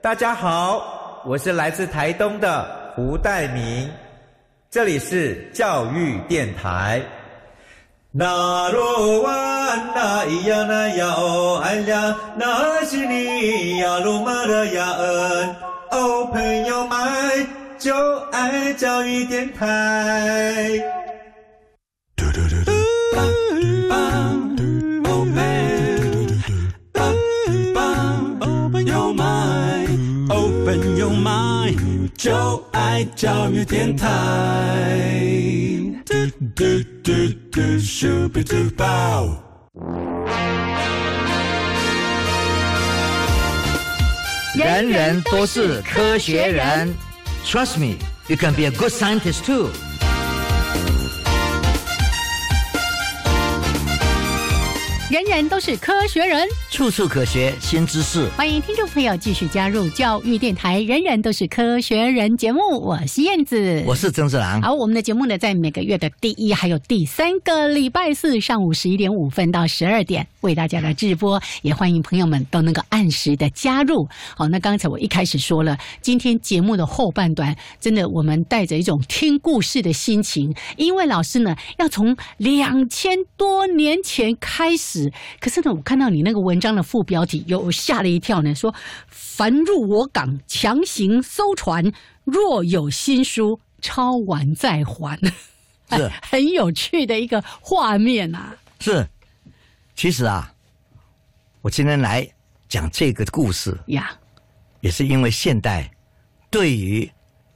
[0.00, 3.90] 大家好，我是来自台东的胡代明，
[4.70, 7.02] 这里是教育电台。
[8.12, 9.32] 那罗哇
[9.92, 15.56] 那咿呀那呀哦哎呀，那是你呀鲁玛的呀恩
[15.90, 16.96] 哦，朋友们
[17.80, 17.92] 就
[18.30, 20.80] 爱教育电台。
[32.26, 34.04] 就爱教育电台。
[44.56, 46.92] 人人都是科学人
[47.44, 47.94] ，Trust me,
[48.26, 49.70] you can be a good scientist too.
[55.08, 58.28] 人人都是科学人，处处可学新知识。
[58.30, 64.60] 欢迎听众朋友继续加入教育电台《人人都是科学人》节目，我是燕子，我是曾志郎。
[64.62, 74.08] 好，我们的节目呢，在每个月的第一还有第三个礼拜四上午十一点五分到十二点为大家来直播，也欢迎朋友们都能够按时的加入。
[74.36, 84.95] 好，那刚才我一开始说了，今天节目的后半段，真的我们带着一种听故事的心情，因为老师呢要从两千多年前开始。
[85.40, 88.54] 可是呢，我看到你那个文章的副标题，又吓了一跳呢。
[88.54, 88.74] 说
[89.08, 91.92] 凡入我港，强行搜船，
[92.24, 95.18] 若有新书，抄完再还。
[95.90, 98.54] 是 很有趣的一个画面啊。
[98.80, 99.06] 是，
[99.94, 100.52] 其实啊，
[101.62, 102.28] 我今天来
[102.68, 104.10] 讲这个故事呀，
[104.80, 105.88] 也是因为现代
[106.50, 107.08] 对于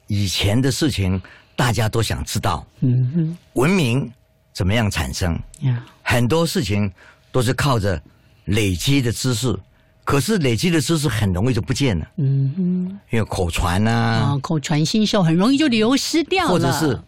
[0.06, 1.20] 以前的事情，
[1.56, 2.64] 大家都想知道。
[2.80, 4.10] 嗯哼，文明
[4.52, 5.38] 怎么样产生？
[5.62, 6.90] 呀，很多事情。
[7.32, 8.00] 都是靠着
[8.46, 9.56] 累积的知识，
[10.04, 12.08] 可是累积的知识很容易就不见了。
[12.16, 16.98] 嗯哼，因为口传啊，口传心授很容易就流失掉了，或者是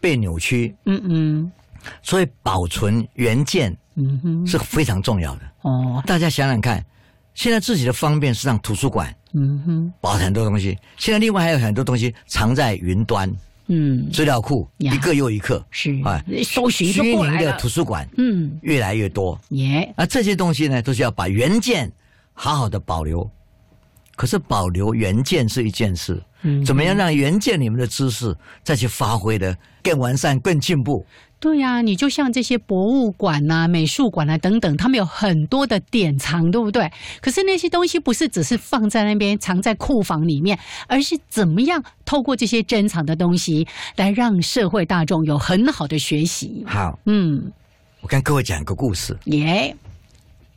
[0.00, 0.74] 被扭曲。
[0.86, 1.52] 嗯嗯，
[2.02, 5.42] 所以保存原件，嗯哼，是非常重要的。
[5.62, 6.84] 哦，大家想想看，
[7.34, 10.76] 现在自己的方便是让图书馆，嗯哼，保很多东西。
[10.96, 13.30] 现在另外还有很多东西藏在云端。
[13.68, 15.64] 嗯，资料库一个又一个。
[15.70, 16.00] 是。
[16.04, 19.38] 啊，搜寻虚拟的图书馆，嗯，越来越多。
[19.50, 19.92] 耶。
[19.96, 21.90] 啊这些东西呢，都是要把原件
[22.32, 23.30] 好好的保留。
[24.18, 31.06] 可是保留原件是一件事，嗯，怎么样让原件里面的知识再去发挥的更完善、更进步？
[31.38, 36.90] 对呀，你就像这些博物馆呐、美术馆啊等等，他们有很多的典藏，对不对？
[37.20, 46.64] 可是那些东西不是只是放在那边藏在库房里面，而是怎么样透过这些珍藏的东西，来让社会大众有很好的学习。
[46.66, 47.52] 好，嗯，
[48.00, 49.16] 我跟各位讲个故事。
[49.26, 49.72] 耶，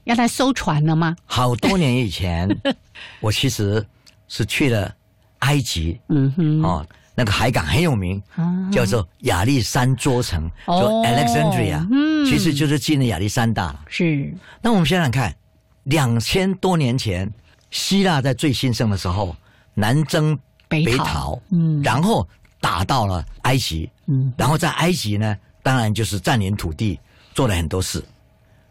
[0.06, 1.16] 要来收船了吗？
[1.26, 2.50] 好多年以前，
[3.20, 3.86] 我其实
[4.28, 4.94] 是去了
[5.40, 6.00] 埃及。
[6.10, 6.86] 嗯哼，哦。
[7.14, 8.24] 那个海港很有名，
[8.72, 13.82] 叫做亚历山卓城，叫 Alexandria，嗯其实就是今的亚历山大了。
[13.90, 14.34] 是。
[14.62, 15.36] 那我们想想看，
[15.84, 17.32] 两千多年前，
[17.70, 19.36] 希腊在最兴盛的时候，
[19.74, 22.28] 南征北逃，嗯，然后
[22.62, 26.98] 打到了埃及，嗯，然后在埃及呢当然就是占领土地，
[27.36, 28.04] 做了很多事。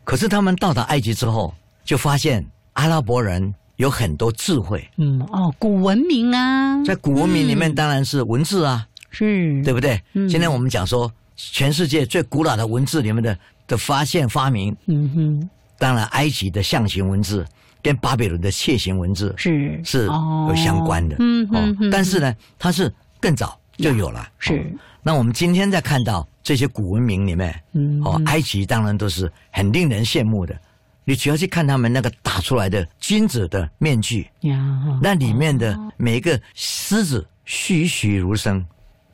[0.05, 10.01] 可是他们到达埃及之后，就发现阿拉伯人有很多智慧，嗯，哦，古文明啊，在古文明里面当然是文字啊，是，对不对？
[10.15, 10.29] 嗯。
[10.29, 17.47] 现在我们讲说，全世界最古老的文字里面的的发现发明，嗯哼，当然埃及的象形文字
[17.83, 19.81] 跟巴比伦的楔形文字是。
[19.85, 21.17] 是哦有相关的。
[21.19, 21.91] 嗯哼哼。
[21.91, 24.29] 但是呢，它是更早就有了。
[24.39, 24.59] 是。
[24.59, 24.79] 哦。
[25.03, 30.59] 那我们今天再看到这些古文明里面，嗯哦，埃及当然都是很令人羡慕的。
[31.05, 38.65] 你只要去看他们那个打出来的金子的面具，呀，那里面的每一个狮子栩栩如生，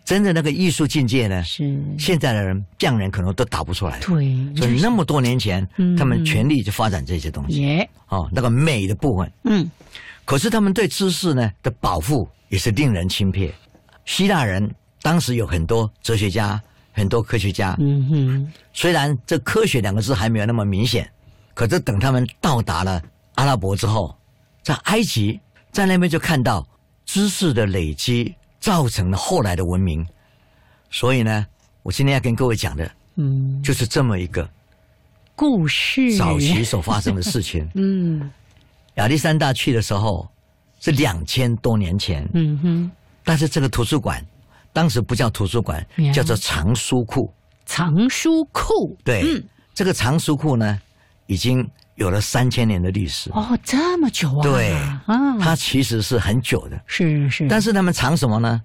[0.05, 3.99] 真的那个艺术境界呢，是现在的人匠人可能都打不出来。
[4.01, 7.63] 对，所以那么多年前嗯，他们全力去发展这些东西。
[7.63, 9.71] 耶，哦，那个美的部分，嗯，
[10.25, 13.55] 可是他们对知识呢的保护也是令人钦佩。
[14.05, 16.61] 希腊人当时有很多哲学家、
[16.97, 21.07] 很多科学家，嗯哼，虽然这“科学”两个字还没有那么明显，
[21.53, 23.03] 可是等他们到达了
[23.35, 24.17] 阿拉伯之后，
[24.63, 25.39] 在埃及，
[25.71, 26.67] 在那边就看到
[27.05, 30.05] 知识的累积造成了后来的文明。
[30.91, 31.47] 所以呢，
[31.83, 34.49] 我今天要跟各位讲的嗯，就是这么一个
[35.35, 36.17] 故事。
[36.17, 37.69] 早期所发生的事情。
[37.77, 38.31] 嗯。
[38.95, 40.27] 亚历山大去的时候
[40.81, 42.91] 是两千多年前，嗯哼，
[43.23, 44.25] 但是这个图书馆
[44.77, 47.33] 当时不叫图书馆呀，叫做藏书库。
[47.65, 50.79] 藏书库，对，嗯，这个藏书库呢，
[51.27, 53.31] 已经有了三千年的历史。
[53.33, 54.75] 哦，这么久啊，对
[55.07, 58.61] 啊，它其实是很久的，是是，但是他们藏什么呢？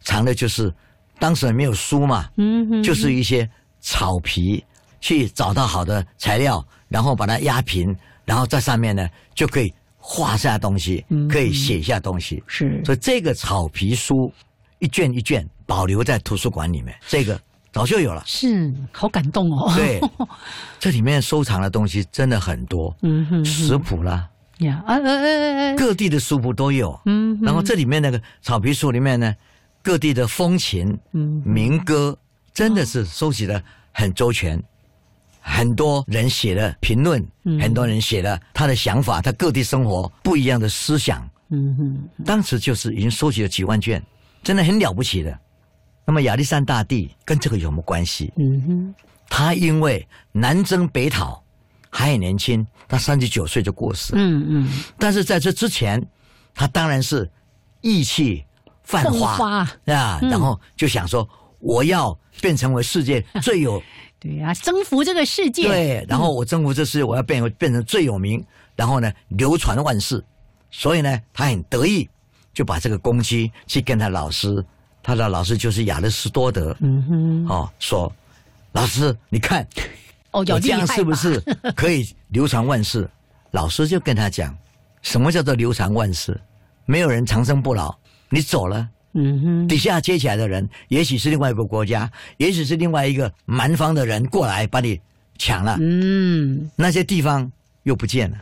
[0.00, 0.74] 藏的就是
[1.20, 3.48] 当时没有书嘛，嗯哼，就是一些
[3.80, 4.64] 草皮，
[5.00, 11.28] 去找到好的材料，然后把它压平，然后在上面呢就可以画下东西，嗯。
[11.28, 12.42] 可以写下东西。
[12.48, 12.82] 是。
[12.84, 14.32] 所以这个草皮书
[14.82, 17.40] 一卷一卷保留在图书馆里面，这个
[17.72, 18.20] 早就有了。
[18.26, 20.00] 是，好感动哦，对，
[20.80, 27.00] 这里面收藏的东西真的很多，嗯哼，食谱啦，呀，啊呃呃呃，各地的书谱都有。
[27.06, 29.32] 嗯，然后这里面那个草皮书里面呢，
[29.82, 32.18] 各地的风情、嗯民歌，
[32.52, 34.60] 真的是收集的很周全。
[35.44, 37.60] 很多人写的评论，嗯。
[37.60, 44.00] 很多人写的他的想法，他各地生活不一样的思想，嗯哼，当时就是已经收集了几万卷，
[44.42, 45.38] 真的很了不起的。
[46.04, 48.32] 那么亚历山大帝跟这个有什么关系？
[48.36, 48.94] 嗯哼，
[49.28, 51.42] 他因为南征北讨，
[51.90, 54.12] 还很年轻，他三十九岁就过世。
[54.16, 56.04] 嗯嗯，但是在这之前，
[56.54, 57.30] 他当然是
[57.80, 58.44] 意气
[58.82, 59.36] 泛风花。
[59.36, 59.56] 花
[59.94, 60.28] 啊，嗯。
[60.28, 61.26] 然后就想说
[61.60, 63.80] 我要变成为世界最有
[64.18, 70.24] 对啊，征服这个世界，对，然后我征服这世界，我要变变成最有名，然后呢流传万世，
[70.70, 72.08] 所以呢他很得意，
[72.52, 74.64] 就把这个攻击去跟他老师，
[75.02, 78.12] 他的老师就是亚里士多德，嗯哼，哦说，
[78.72, 79.66] 老师你看
[80.32, 81.40] 哦，这样是不是
[81.74, 83.08] 可以流传万世？
[83.52, 84.56] 老师就跟他讲，
[85.02, 86.38] 什么叫做流传万世？
[86.84, 87.94] 没有人长生不老，
[88.28, 95.00] 你走了，嗯哼，底下接起来的人，也许是另外一个国家，也许是另外一个蛮方的人过来把你
[95.38, 97.50] 抢了，嗯，那些地方
[97.82, 98.36] 又不见了，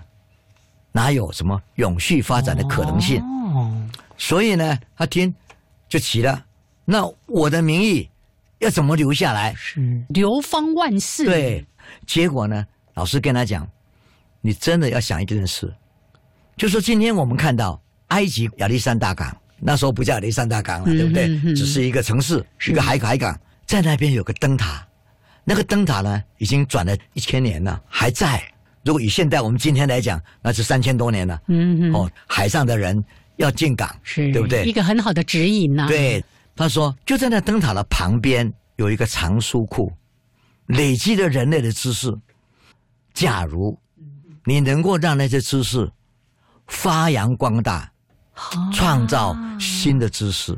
[0.93, 3.21] 哪有什么永续发展的可能性？
[3.53, 3.73] 哦，
[4.21, 5.35] 所以呢，他听
[5.89, 6.45] 就急了，
[6.85, 8.07] 那我的名义
[8.59, 9.55] 要怎么留下来？
[9.57, 9.81] 是
[10.11, 11.65] 流芳万世，对，
[12.07, 13.67] 结果呢，老师跟他讲，
[14.43, 15.73] 你真的要想一件事，
[16.55, 21.55] 就说今天我们看到埃及亚历山大港，那时候不叫亚历山大港了，嗯对不对嗯嗯？
[21.55, 24.87] 只是一个城市，一个海海港，在那边有个灯塔，
[25.45, 28.43] 那个灯塔呢，已经转了一千年了，还在。
[28.83, 31.41] 如果以现代我们今天来讲，那是三千多年了。
[31.49, 33.03] 嗯嗯，哦，海上的人
[33.41, 34.65] 要进港，是，对不对？
[34.65, 36.25] 一个很好的指引呐，，对，
[36.55, 39.93] 他说就在那灯塔的旁边有一个藏书库，
[40.67, 42.17] 累积了人类的知识。
[43.13, 43.77] 假如
[44.45, 45.91] 你能够让那些知识
[46.69, 47.91] 发扬光大，
[48.73, 50.57] 创造新的知识，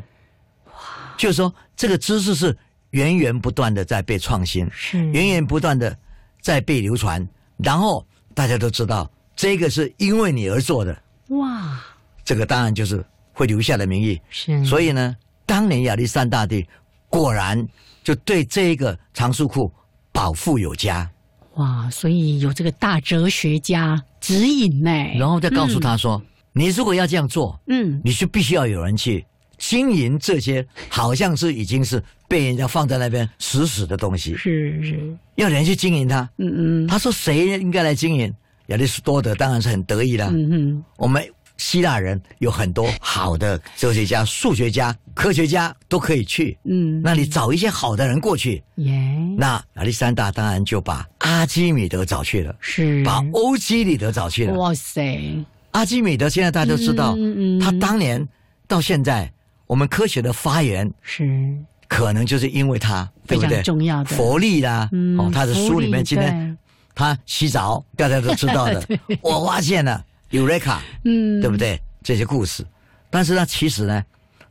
[1.16, 2.56] 就是说这个知识是
[2.90, 4.98] 源源不断的在被创新，是。
[5.12, 5.96] 源源不断的
[6.40, 7.26] 在被流传，
[7.56, 11.80] 然后大家都知道这个是因为你而做的，哇，
[12.24, 14.20] 这个当然就是会留下的名义。
[14.30, 15.16] 是，所以呢，
[15.46, 16.66] 当年亚历山大帝
[17.08, 17.66] 果然
[18.02, 19.72] 就对这个藏书库
[20.12, 21.10] 保护有加，
[21.54, 29.24] 哇，所以有这个大哲学家指引呢，然后再告诉他说：“你如果要这样做，嗯，你就必须要有人去
[29.58, 36.28] 经营这些，好像是已经是被人家放在那边死死的东西，是是，要人去经营它。
[36.38, 36.86] 嗯嗯。
[36.86, 38.34] 他说：“谁应该来经营？”
[38.68, 40.30] 亚里士多德当然是很得意啦。
[40.32, 41.22] 嗯嗯，我们
[41.56, 46.58] 希腊人有很多好的哲学家、数学家、科学家都可以去。
[46.64, 48.92] 嗯，那你找一些好的人过去，耶，
[49.36, 53.04] 那亚历山大当然就把阿基米德找去了，是。
[53.04, 54.54] 把欧几里德找去了。
[54.54, 57.60] 哇塞，阿基米德现在大家都知道，嗯嗯嗯。
[57.60, 58.26] 他当年
[58.66, 59.32] 到现在，
[59.66, 61.56] 我们科学的发源是。
[61.88, 63.56] 可能就是因为他，对不非对？
[63.56, 64.16] 常重要的。
[64.16, 66.58] 佛力啦，嗯哦，他的书里面今天天
[66.94, 68.82] 他洗澡，大家都知道的。
[69.20, 71.80] 我发现了 Eureka，嗯，对不对？
[72.02, 72.66] 这些故事，
[73.10, 74.04] 但是呢，其实呢，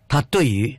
[0.07, 0.77] 他对于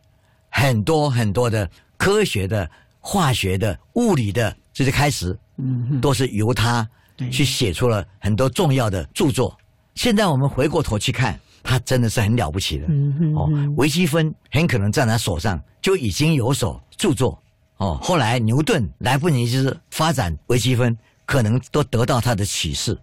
[0.49, 9.55] 很多很多的科学的、化学的、物理的这些开始，嗯哼，都是由他对去写出了很多重要的著作。
[9.95, 12.87] 现在我们回过头去看，他真的是很了不起的。
[12.89, 17.39] 嗯哼哦，微积分很可能在他手上就已经有所著作。
[17.77, 20.97] 哦，后来牛顿来不及就是发展微积分，
[21.27, 22.99] 可能都得到他的启示。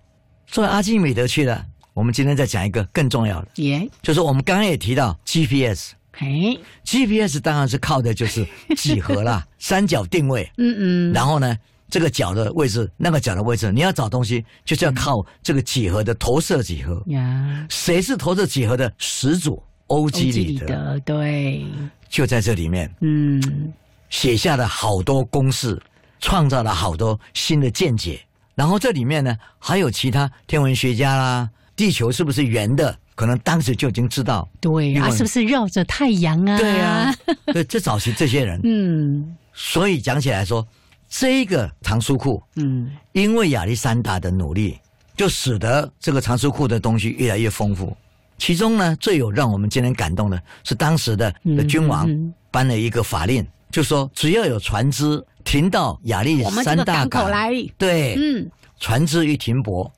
[0.48, 1.64] 所以阿基米德去了。
[2.00, 5.92] 我们今天再讲一个更重要的，耶，就是我们刚刚也提到 GPS。
[6.14, 8.48] 嘿，GPS 当然是靠的就是
[8.78, 10.50] 几何啦，三角定位。
[10.58, 11.58] 嗯嗯，然后呢，
[11.90, 17.04] 这个角的位置，那个角的位置，你要找东西，就是要靠这个几何的投射几何。
[17.08, 19.62] 呀，谁是投射几何的始祖？
[19.88, 21.66] 欧几里得的，对，
[22.08, 23.74] 就在这里面嗯，
[24.10, 25.78] 写下了好多公式，
[26.22, 28.22] 创造了好多新的见解。
[28.56, 31.50] 然后这里面呢，还有其他天文学家啦，
[31.80, 32.94] 地球是不是圆的？
[33.16, 34.46] 可能当时就已经知道。
[34.60, 36.58] 对啊，因为是不是绕着太阳啊？
[36.58, 37.16] 对啊，
[37.54, 40.68] 对，这早期这些人，嗯所以讲起来说，
[41.08, 44.78] 这个藏书库，嗯，因为亚历山大的努力，
[45.16, 47.96] 就使得这个藏书库的东西越来越丰富。
[48.38, 52.10] 其中呢，最有让我们今天感动的是当时的的君王
[52.52, 58.52] 颁了一个法令，就说只要有船只停到亚历山大港口来，对，嗯，
[58.82, 59.90] 船只一停泊，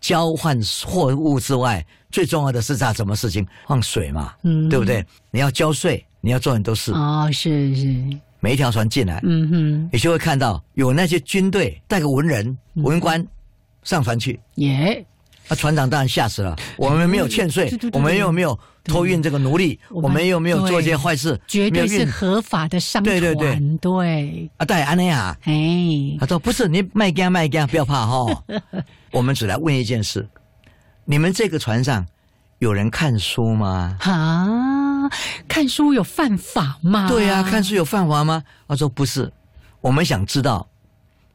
[0.00, 3.46] 交换货物之外，最重要的是在什么事情？
[3.66, 4.68] 放水嘛，嗯。
[4.68, 5.04] 对不对？
[5.30, 12.82] 你要交税，你要做很多事，哦，是是，每一条船进来，嗯哼，你就会看到有那些军队带个文人、嗯。
[12.82, 13.24] 文官
[13.82, 15.04] 上船去，耶，
[15.48, 16.56] 那船长当然吓死了。
[16.76, 23.78] 我们没有欠税对对，对我们又没有偷运这个奴隶，我们又没有做一些坏事，绝对是合法的商船，对对对。
[23.80, 25.36] 对，啊，带安内亚。
[25.44, 28.44] 哎，他说：“不是，你卖家卖家，不要怕哈、
[29.10, 30.28] 我们只来问一件事：
[31.04, 32.06] 你们这个船上
[32.58, 33.96] 有人看书吗？
[34.00, 35.08] 啊，
[35.46, 37.08] 看书有犯法吗？
[37.08, 38.42] 对呀、看书有犯法吗？
[38.66, 39.32] 他说不是，
[39.80, 40.68] 我们想知道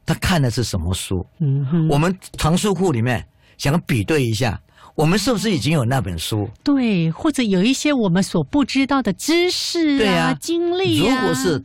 [0.06, 1.26] 他看的是什么书。
[1.38, 3.26] 嗯哼，我们藏书库里面
[3.58, 4.60] 想比对一下，
[4.94, 6.48] 我们是不是已经有那本书？
[6.62, 11.64] 对，或者有一些我们所不知道的知识啊、对啊经历啊，如果是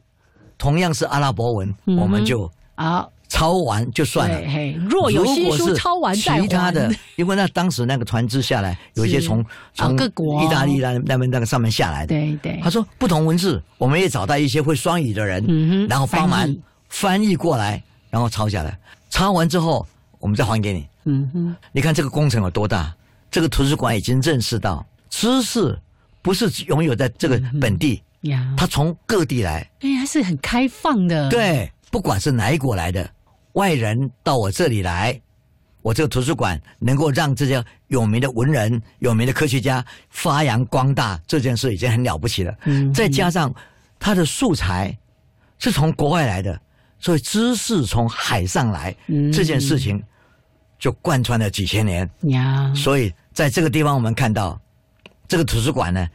[0.57, 4.51] 同样是阿拉伯文，嗯我们就啊，抄完就算了。
[4.51, 12.07] 嘿，若有新书抄完再还其他的，因为那当时那个船只下来，有一些从从各国意大利那那边那个上面下来的。
[12.07, 16.53] 对对他，说不同文字，我们也找到一些会双语的人，嗯然后帮忙
[16.89, 18.77] 翻译过来，然后抄下来。
[19.09, 19.88] 抄完之后，
[20.19, 20.88] 我们再还给你。
[21.05, 22.93] 嗯哼，你看这个工程有多大？
[23.32, 25.77] 这个图书馆已经认识到，知识
[26.23, 29.69] 不是拥有在这个本地，呀，它从各地来。
[29.80, 33.07] 对呀，是很开放的，，对，不管是哪一国来的
[33.54, 35.20] 外人到我这里来，
[35.82, 42.54] 我这个图书馆能够让这些有名的文人、有名的科学家发扬光大，这件事已经很了不起了。
[42.66, 43.54] 嗯再加上
[43.97, 44.97] 它的素材
[45.58, 46.60] 是从国外来的，
[47.00, 50.02] 所以知识从海上来，嗯这件事情
[50.78, 52.10] 就贯穿了几千年。
[52.24, 54.60] 呀，所以在这个地方，我们看到
[55.28, 56.08] 这个图书馆呢，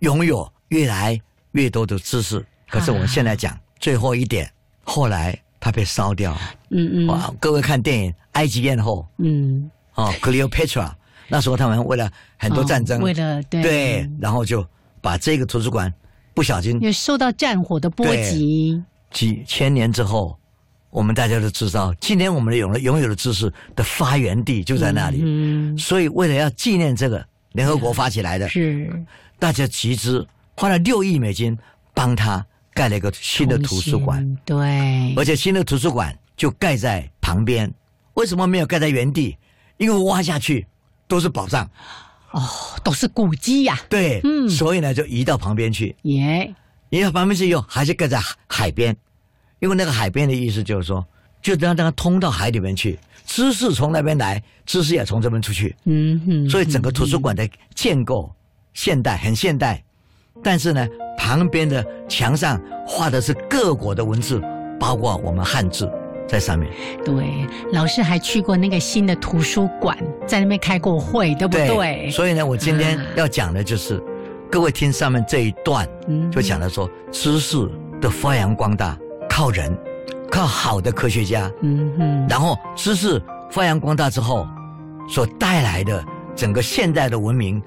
[0.00, 1.20] 拥有越来
[1.52, 2.44] 越多的知识。
[2.68, 4.50] 可是我们现在讲最后一点，
[4.82, 6.36] 后来它被烧掉。
[6.70, 7.06] 嗯嗯。
[7.06, 9.06] 哇，各位看电影《埃及艳后。
[9.18, 9.70] 嗯，》
[10.02, 10.90] 哦，Cleopatra，
[11.28, 13.62] 那时候他们为了很多战争，哦为了对。
[13.62, 14.66] 对，然后就
[15.00, 15.92] 把这个图书馆
[16.34, 18.82] 不小心也受到战火的波及，
[19.12, 20.36] 几千年之后，
[20.90, 25.20] 我们大家都知道，今天我们的拥拥有的知识的发源地就在那里。
[25.22, 28.90] 嗯，所以为了要纪念这个，联合国发起来的，是。
[29.38, 31.56] 大家集资花了六亿美金，
[31.94, 32.44] 帮他
[32.74, 37.72] 盖了一个新的图书馆，对，而且新的图书馆就盖在旁边。
[38.14, 39.36] 为什么没有盖在原地？
[39.78, 40.66] 因为挖下去
[41.08, 41.68] 都是宝藏，
[42.30, 42.42] 哦
[42.84, 44.48] 都是古迹呀，对，嗯。
[44.48, 45.96] 所以呢就移到旁边去。
[46.02, 46.54] 耶，
[46.90, 48.96] 移到旁边去以后，还是盖在海海边，
[49.60, 51.04] 因为那个海边的意思就是说，
[51.40, 55.74] 就让它通到海里面去，知识从那边来，知识也从这边出去。
[55.84, 58.30] 嗯哼，所以整个图书馆的建构
[58.74, 59.82] 现代，很现代，
[60.42, 60.86] 但是呢，
[61.32, 64.38] 旁边的墙上画的是各国的文字，
[64.78, 65.90] 包括我们汉字，
[66.28, 66.70] 在上面。
[67.06, 72.10] 对，老师还去过那个新的图书馆，在那边开过会，对不对？
[72.10, 73.98] 所以呢，我今天啊要讲的就是，
[74.50, 77.66] 各位听上面这一段，嗯就讲的说，知识
[77.98, 78.94] 的发扬光大
[79.26, 79.74] 靠人，
[80.30, 83.18] 靠好的科学家，嗯哼，然后知识
[83.50, 84.46] 发扬光大之后，
[85.08, 86.04] 所带来的
[86.36, 87.62] 整个现代的文明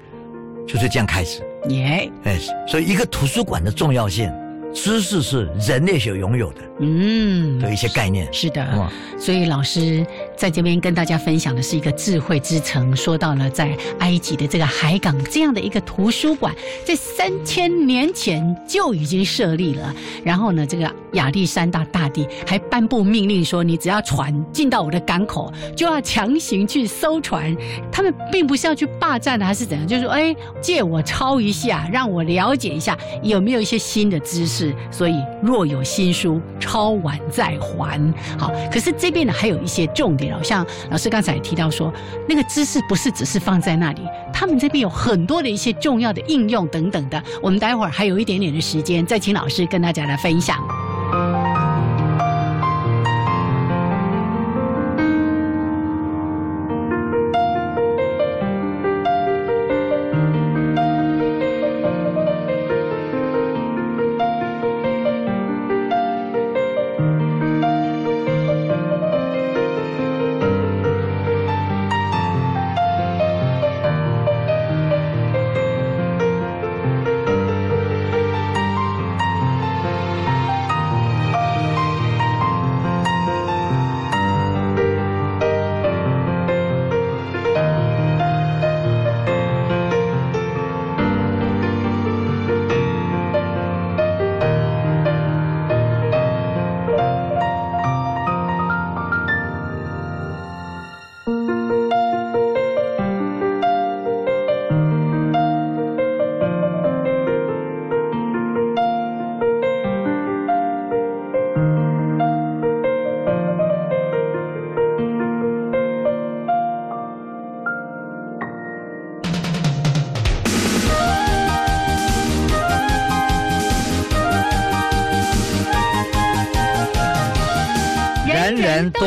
[0.66, 1.42] 就是这样开始。
[1.68, 4.32] 耶，哎，所以一个图书馆的重要性，
[4.72, 8.32] 知识是人类所拥有的嗯，的一些概念。
[8.32, 10.06] 是的，哇所以老师
[10.36, 19.94] 在这边跟大家分享的是一个智慧之城，说到了在埃及的这个海港这样的一个图书馆，在三千年前就已经设立了。
[20.22, 27.56] 然后呢，这个亚历山大大帝还颁布命令说，你只要船进到我的港口，就要强行去搜船。
[27.90, 29.86] 他们并不是要去霸占的，还是怎样？
[29.86, 34.74] 就是说，哎，借我抄一下，让我了解一下有没有一些新的知识。
[34.90, 38.14] 所以若有新书，抄完再还。
[38.38, 41.92] 好，可是这边呢还有一些重点像老师刚才也提到说，
[42.28, 44.02] 那个知识不是只是放在那里，
[44.32, 47.22] 他们这边有很多的一些重要的应用等等的。
[47.42, 50.95] 我们待会儿还有一点点的时间，再请老师跟大家来分享。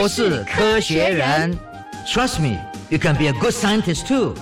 [0.08, 1.58] 是科学人。
[2.06, 2.58] Trust me,
[2.90, 4.34] you can be a good scientist too.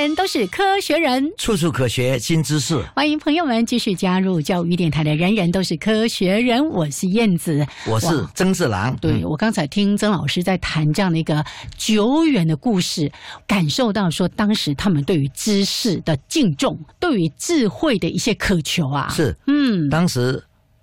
[0.00, 1.30] 人人都是科学人。
[1.36, 2.74] 处处可学新知识。
[2.96, 8.96] 欢迎朋友们继续加入教育电台的《人人都是科学人》，我是燕子，我是曾志郎。
[8.96, 9.24] 对，嗯。
[9.24, 11.44] 我刚才听曾老师在谈这样的一个
[11.76, 13.12] 久远的故事，
[13.46, 20.42] 感受到说当时他们对于知识的敬重，对于智慧的一些渴求啊。，是，嗯，当时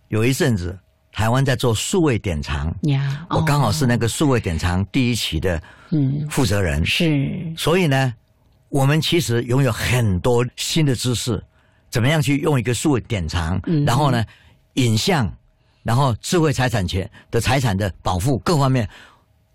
[0.09, 0.77] 有一阵子，
[1.11, 3.87] 台湾在做数位典藏，呀，我刚好是哦。
[3.89, 5.59] 那个数位典藏第一期的
[5.89, 6.27] 嗯。
[6.29, 7.51] 负责人，是。
[7.57, 8.13] 所以呢，
[8.69, 11.41] 我们其实拥有很多新的知识，
[11.89, 13.85] 怎么样去用一个数位典藏，嗯。
[13.85, 14.23] 然后呢，
[14.73, 15.31] 影像，
[15.83, 18.87] 然后智慧财产权的财产的保护各方面，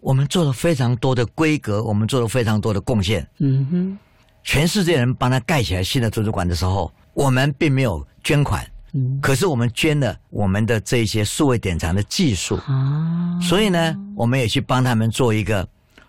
[0.01, 3.27] 我们做了非常多的规格，我们做了非常多的贡献。
[3.39, 3.99] 嗯哼。
[4.45, 9.21] 全世界人帮他盖起来新的图书馆的时候，我们并没有捐款，嗯。
[9.21, 15.69] 可是我们捐了我们的这些数位典藏的技术，啊，所以呢，我们也去帮他们做一个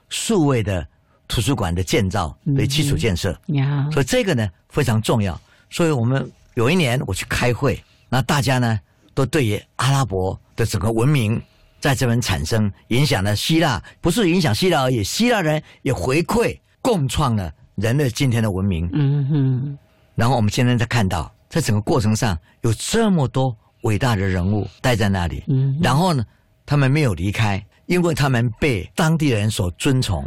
[0.10, 0.88] 数位的
[1.28, 3.38] 图书馆的建造的基础建设。
[3.48, 5.40] 嗯，所以这个呢非常重要。
[5.70, 8.80] 所以我们有一年我去开会，那大家呢
[9.14, 11.42] 都对于阿拉伯的整个文明
[11.80, 18.90] 在这边产生影响了希腊，不是影响希腊而已，希腊人也回馈共创了人类今天的文明。
[18.94, 19.78] 嗯哼，
[20.16, 26.24] 然后我们现在在看到，在整个过程上有这么多伟大的人物待在那里，嗯然后呢，
[26.66, 30.24] 他们没有离开，因为他们被当地人所尊崇，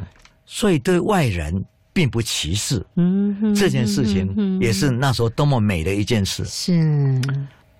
[0.47, 2.85] 所以对外人并不歧视。
[2.95, 6.45] 嗯哼，这件事情嗯也是那时候多么美的一件事。
[6.45, 7.21] 是，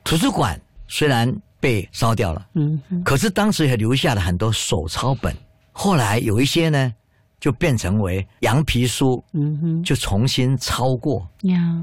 [0.05, 5.35] 图书馆虽然被烧掉了，嗯哼，可是当时也留下了很多手抄本。
[5.73, 6.95] 后来有一些呢，
[7.39, 11.29] 就变成为羊皮书，嗯哼，就重新抄过。
[11.43, 11.83] 呀，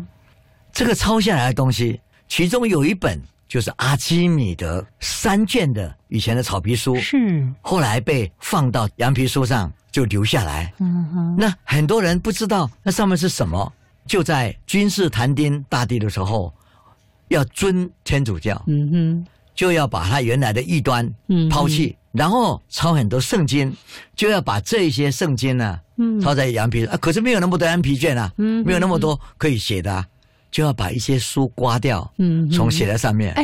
[0.71, 3.21] 这个抄下来的东西，其中有一本
[3.53, 10.73] 就是阿基米德三卷的以前的草皮书，是，后来被放到羊皮书上就留下来。
[10.79, 13.71] 嗯哼，那很多人不知道那上面是什么，
[14.07, 16.51] 就在君士坦丁大帝的时候，
[17.27, 23.71] 要尊天主教，嗯哼，就要把他原来的异端嗯抛弃，然后抄很多圣经，
[24.15, 26.19] 就要把这些圣经呢、嗯。
[26.19, 30.03] 抄在羊皮啊，可是没有那么多羊皮卷啊，嗯没有那么多可以写的、啊，
[30.53, 33.33] 就要把一些书刮掉，嗯重写在上面。
[33.33, 33.43] 哎，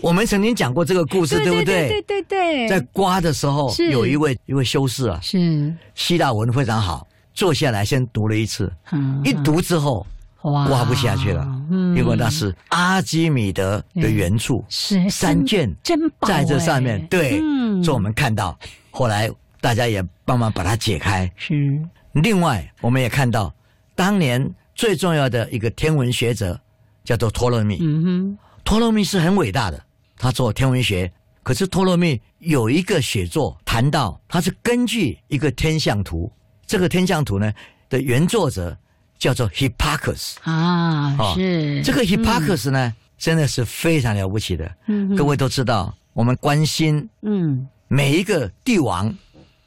[0.00, 1.88] 我们曾经讲过这个故事，对不对？
[1.88, 2.02] 对？
[2.02, 5.74] 对对，在刮的时候，有一位一位修士啊，是。
[5.96, 7.04] 希腊文非常好，
[7.34, 10.06] 坐下来先读了一次，嗯一读之后
[10.42, 10.68] 哇。
[10.68, 11.96] 刮不下去了，嗯。
[11.96, 17.82] 因为那是阿基米德的原著，是三卷真宝在这上面哎，对，嗯。
[17.82, 18.56] 所以我们看到，
[18.92, 19.28] 后来
[19.60, 21.28] 大家也帮忙把它解开。
[21.36, 21.76] 是。
[22.12, 23.52] 另外，我们也看到，
[23.96, 26.58] 当年最重要的一个天文学者
[27.04, 27.78] 叫做托勒密。
[27.80, 29.82] 嗯哼托勒密是很伟大的，
[30.16, 31.10] 他做天文学。
[31.42, 36.32] 可是托勒密有一个写作谈到，他是根据一个天象图，
[36.66, 37.52] 这个天象图呢
[37.90, 38.74] 的原作者
[39.18, 40.36] 叫做 Hipparchus。
[40.40, 44.74] 啊哦是这个 Hipparchus 呢，真的是非常了不起的。
[44.86, 49.14] 嗯各位都知道，我们关心嗯每一个帝王，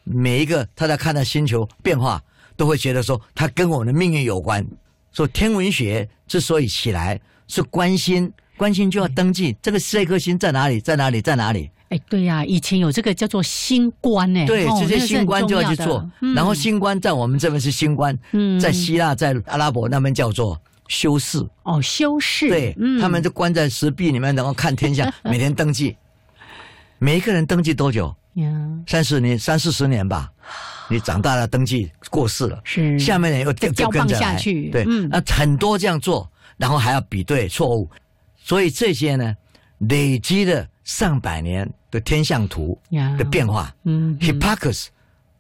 [0.04, 2.20] 每一个他在看到星球变化，
[2.56, 4.66] 都会觉得说他跟我们的命运有关。
[5.18, 11.72] 说天文学之所以起来，是关心，关心就要登记这个这颗星在哪里，在哪里，在哪里。
[11.90, 16.08] 哎对呀，以前有这个叫做星官哎，对，哦这些星官就要去做。
[16.36, 21.44] 然后星星官在我们这边是星官，嗯在希腊、在阿拉伯那边叫做修士。
[21.64, 25.98] 哦修士对，嗯他们就关在石壁里面，然后看天下， 每天登记。
[27.00, 28.16] 每一个人登记多久？
[28.36, 28.46] 呀
[28.86, 30.32] 三十年、三四十年吧。
[30.90, 37.90] 你长大了，登记过世了，是下面人又再交棒就跟着来下去对，嗯那很多这样做，然后还要比对错误，
[38.38, 39.36] 所以这些呢，
[39.80, 44.88] 累积了上百年的天象图呀的变化嗯，Hipparchus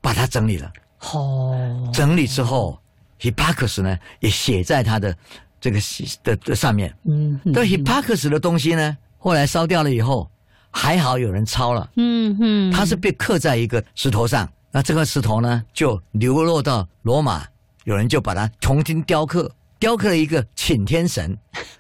[0.02, 0.72] 把它整理了。
[1.12, 2.78] 哦整理之后
[3.22, 5.16] ，Hipparchus 呢也写在他的
[5.62, 5.80] 这个
[6.24, 6.93] 的的上面。
[7.06, 10.30] 嗯但 Hipparchus 的东西呢，后来烧掉了以后，
[10.72, 14.50] 还好有人抄了，嗯哼它是被刻在一个石头上。
[14.78, 17.43] 那这块石头呢，就流落到罗马，
[17.86, 21.36] 有人就把它重新雕刻，雕刻了一个请天神，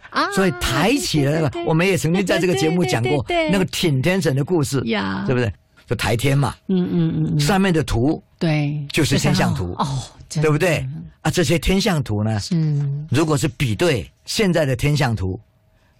[0.09, 5.23] 啊所以抬起了那个，我们也曾经在这个节目讲过对那个请天神的故事，呀。
[5.27, 5.53] 对不对？
[5.85, 7.39] 就抬天嘛，嗯嗯嗯嗯。
[7.39, 10.83] 上面的图对就是天象图哦对不对？
[11.21, 15.39] 啊，这些天象图呢，嗯如果是比对现在的天象图，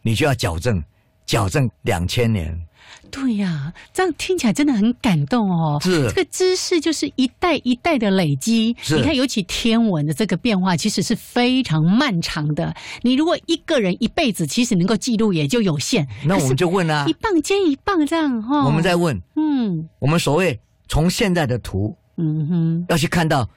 [0.02, 0.84] 你就要矫正，
[1.28, 2.60] 矫正两千年。
[3.08, 5.80] 对呀，这样听起来真的很感动哦。
[5.82, 8.76] 是这个知识就是一代一代的累积。
[8.82, 12.74] 是你看，尤其天文的这个变化，其实是非常漫长的。
[13.02, 16.08] 你如果一个人一辈子，其实能够记录也就有限。
[16.26, 18.66] 那我们就问啊一，棒接一棒这样哈。
[18.66, 23.48] 我们在问，嗯我们所谓从现在的图嗯哼，要去看到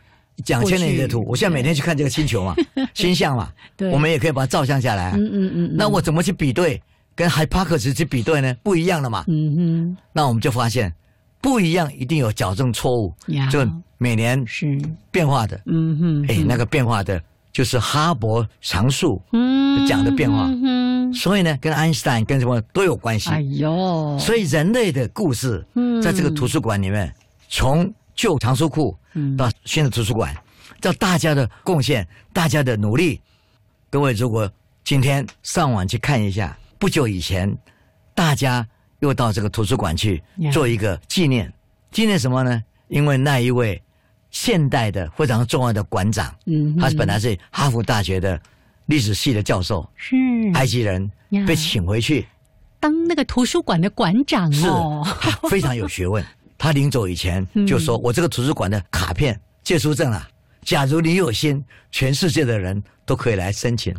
[0.46, 2.54] 两千年的图我现在每天去看这个星球嘛，
[2.94, 5.12] 星象嘛，对我们也可以把它照相下来啊。
[5.16, 6.80] 嗯嗯嗯，那我怎么去比对？
[7.20, 8.56] 跟 Hipparchus 去比对呢？
[8.62, 9.26] 不一样了嘛。
[9.28, 10.90] 嗯哼那我们就发现
[11.38, 13.14] 不一样，一定有矫正错误，
[13.50, 13.60] 就
[13.98, 15.60] 每年是变化的。
[15.66, 23.28] 嗯哼，哎，那个变化的就是哈勃常数嗯讲的变化嗯哼所以呢，跟爱因斯坦跟什么都有关系。
[23.28, 27.14] 哎呦，所以人类的故事嗯，在这个图书馆里面，
[27.50, 30.34] 从旧藏书库嗯到新的图书馆，
[30.80, 33.20] 到大家的贡献、大家的努力。
[33.90, 34.50] 各位，如果
[34.84, 37.54] 今天上网去看一下，不久以前，
[38.14, 38.66] 大家
[39.00, 40.20] 又到这个图书馆去
[40.50, 41.52] 做一个纪念，
[41.92, 42.60] 纪念什么呢？
[42.88, 43.80] 因为那一位
[44.30, 46.34] 现代的非常重要的馆长，
[46.80, 48.40] 他本来是哈佛大学的
[48.86, 50.16] 历史系的教授，是。
[50.54, 51.08] 埃及人
[51.46, 52.26] 被请回去，
[52.80, 54.66] 当那个图书馆的馆长是
[55.50, 56.24] 非常有学问。
[56.56, 60.26] 他临走以前就说：“我这个图书馆的卡片借书证啊，
[60.62, 63.94] 假如你有心，全世界的人都可以来申请。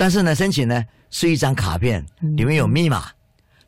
[0.00, 3.08] 但是呢，申请呢是一张卡片，里面有密码，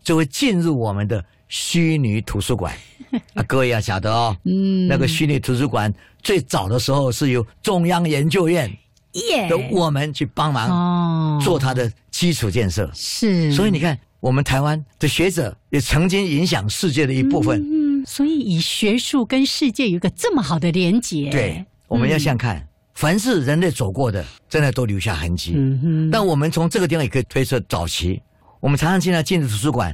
[0.03, 2.75] 就会进入我们的虚拟图书馆。
[3.35, 4.87] 啊，各位要晓得哦，嗯。
[4.87, 8.75] 那个虚拟图书馆最早的时候是由中央研究院
[9.13, 9.47] 耶。
[9.47, 11.39] 的我们去帮忙哦。
[11.45, 12.91] 做它的基础建设。
[12.95, 17.61] 是，所以你看，我们台湾的学者也曾经影响世界的一部分。
[17.61, 22.67] 嗯，所以以学术跟世界有一个这么好的连结，对，我们要想看，
[23.03, 25.55] 凡是人类走过的，真的都留下痕迹。
[25.57, 28.23] 嗯哼，但我们从这个地方也可以推测早期，
[28.61, 29.93] 我们常常进来进入图书馆，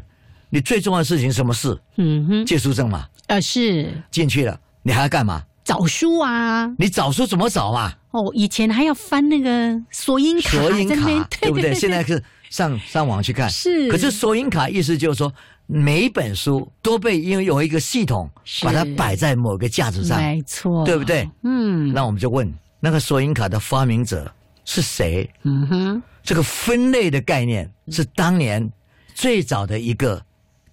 [0.51, 1.75] 你最重要的事情什么事？
[1.97, 5.43] 嗯哼，借书证嘛，呃是进去了，你还要干嘛？
[5.65, 7.97] 找书啊，你找书怎么找啊？
[8.11, 11.73] 哦，以前还要翻那个索引卡，索引卡， 对不对？
[11.73, 15.33] 现在是上上网去看，是可是索引卡意思就是说，
[15.65, 18.29] 每一本书都被因为有一个系统
[18.63, 21.27] 把它摆在某个架子上，没错，对不对？
[21.43, 24.31] 嗯，那我们就问，那个索引卡的发明者
[24.65, 25.29] 是谁？
[25.43, 28.71] 嗯哼，这个分类的概念是当年
[29.15, 30.23] 最早的一个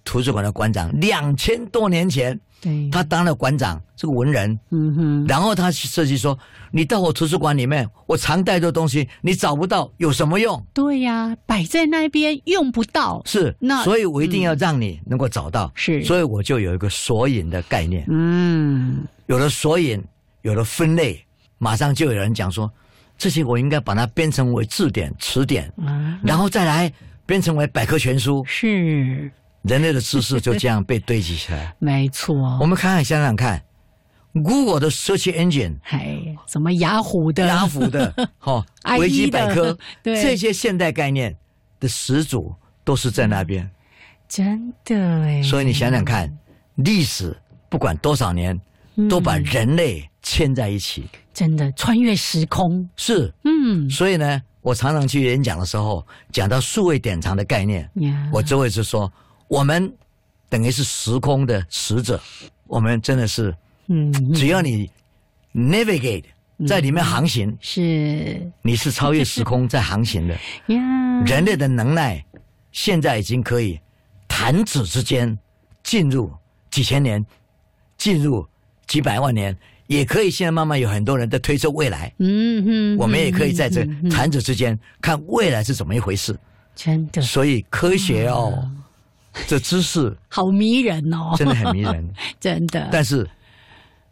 [0.04, 6.38] 图书馆的馆长，两千多年前对，他当了馆长，是个文人，嗯哼，然后他设计说，
[6.70, 10.64] 你到我图书馆里面，我常带的东西你找不到，有什么用？
[10.72, 16.04] 对呀，摆在那边用不到，是，那所以我一定要让你能够找到，是。
[16.04, 20.02] 所以我就有一个索引的概念，嗯，有了索引，
[20.42, 21.25] 有了分类，
[21.58, 22.70] 马上就有人讲说，
[23.16, 26.92] 这些我应该把它编成为字典、词典，啊，然后再来
[27.24, 29.30] 编成为百科全书，是
[29.62, 31.74] 人类的知识就这样被堆积起来。
[31.80, 33.62] 没错，我们看看想想看
[34.32, 35.78] ，Google 的 Search Engine。
[35.82, 38.64] 还什么雅虎的、雅虎的、 哦
[38.98, 41.34] 维基百科， 对这些现代概念
[41.80, 42.54] 的始祖
[42.84, 43.68] 都是在那边。
[44.28, 46.30] 真的哎，所以你想想看，
[46.74, 47.36] 历史
[47.68, 48.60] 不管多少年，
[49.08, 51.04] 都把人类牵在一起。
[51.32, 53.88] 真的穿越时空，是，嗯。
[53.90, 59.12] 所以呢，我常常去演讲的时候，讲到数位典藏的概念，呀，我就会是说，
[59.48, 59.92] 我们
[60.48, 62.18] 等于是时空的使者，
[62.66, 63.54] 我们真的是，
[63.88, 64.90] 嗯只要你
[65.54, 66.24] navigate
[66.66, 68.50] 在里面航行，是。
[68.62, 70.34] 你是超越时空在航行的。
[70.74, 72.24] 呀，人类的能耐
[72.72, 73.78] 现在已经可以
[74.26, 75.38] 弹指之间
[75.82, 76.32] 进入
[76.70, 77.24] 几千年，
[77.98, 78.46] 进入
[78.86, 79.56] 几百万年，
[79.86, 82.12] 也可以现在慢慢有很多人在推测未来。
[82.18, 86.36] 嗯哼，我们也可以在这嗯嗯嗯弹指之间看未来是怎么一回事。
[86.74, 88.70] 真的所以科学哦，
[89.46, 92.08] 这知识好迷人哦，真的很迷人。
[92.38, 93.28] 真的，但是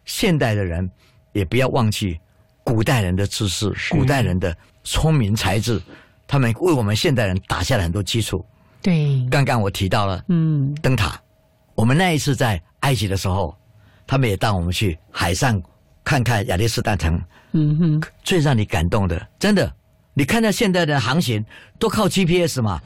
[0.04, 0.90] 现代的人
[1.32, 2.18] 也不要忘记
[2.62, 5.80] 古代人的知识，古代人的聪明才智，
[6.26, 8.44] 他们为我们现代人打下了很多基础。
[8.80, 11.20] 对，刚刚我提到了嗯灯塔，
[11.74, 13.54] 我们那一次在埃及的时候，
[14.06, 15.60] 他们也带我们去海上
[16.02, 17.20] 看看亚历士大城。
[17.56, 19.72] 嗯哼，最让你感动的，真的，
[20.12, 21.44] 你看到现在的航行
[21.78, 22.80] 都靠 GPS 嘛，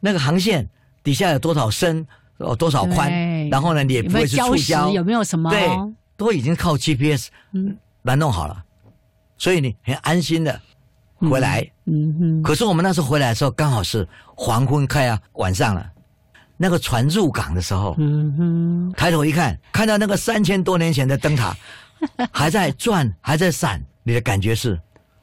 [0.00, 0.66] 那个航线
[1.02, 2.06] 底下有多少深，
[2.38, 3.10] 哦多少宽，
[3.50, 5.50] 然后呢，你也不会去触礁，有没有什么？
[5.50, 5.68] 对，
[6.16, 8.64] 都已经靠 GPS 嗯来弄好了，
[9.36, 10.58] 所以你很安心的
[11.18, 11.70] 回来。
[11.84, 15.86] 嗯哼，可是我们那时候回来的时候，刚好是黄昏快要晚上了，
[16.56, 21.56] 那个船入港的时候，嗯哼，抬头一看，看到那个三千多年前的灯塔
[22.32, 24.78] 还在转，还在闪，你的感觉是，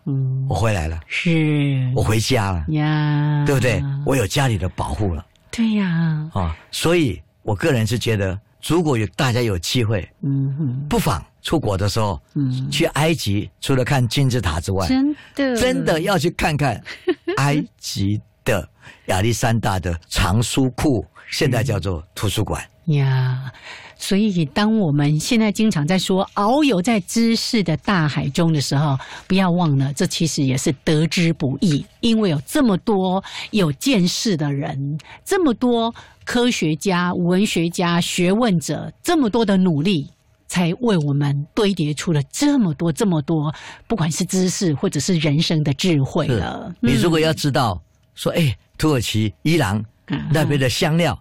[0.06, 1.92] 嗯，我回来了，是。
[1.96, 3.82] 我回家了，呀，对不对？
[4.06, 5.26] 我有家里的保护了。
[5.52, 15.56] 对呀，啊，所以我个人是觉得，如果有大家有机会，嗯哼，不妨出国的时候，嗯，去埃及，除了看金字塔之外，真的。
[15.56, 16.82] 真的要去看看
[17.38, 18.68] 埃及的
[19.08, 22.64] 亚历山大的藏书库，现在叫做图书馆。
[22.86, 23.52] 呀。
[23.98, 35.94] 所以，当我们现在经常在说遨游在知识的大海中的时候，不要忘了，这其实也是得之不易，因为有这么多有见识的人，这么多
[36.26, 40.10] 科学家、文学家、学问者，这么多的努力。
[40.48, 43.56] 才为我们堆叠出了这么多、这么多，
[43.88, 46.76] 不管是知识或者是人生的智慧了。
[46.82, 47.82] 你如果要知道
[48.16, 49.86] 说，哎，土耳其、伊朗嗯
[50.32, 51.18] 那边的香料，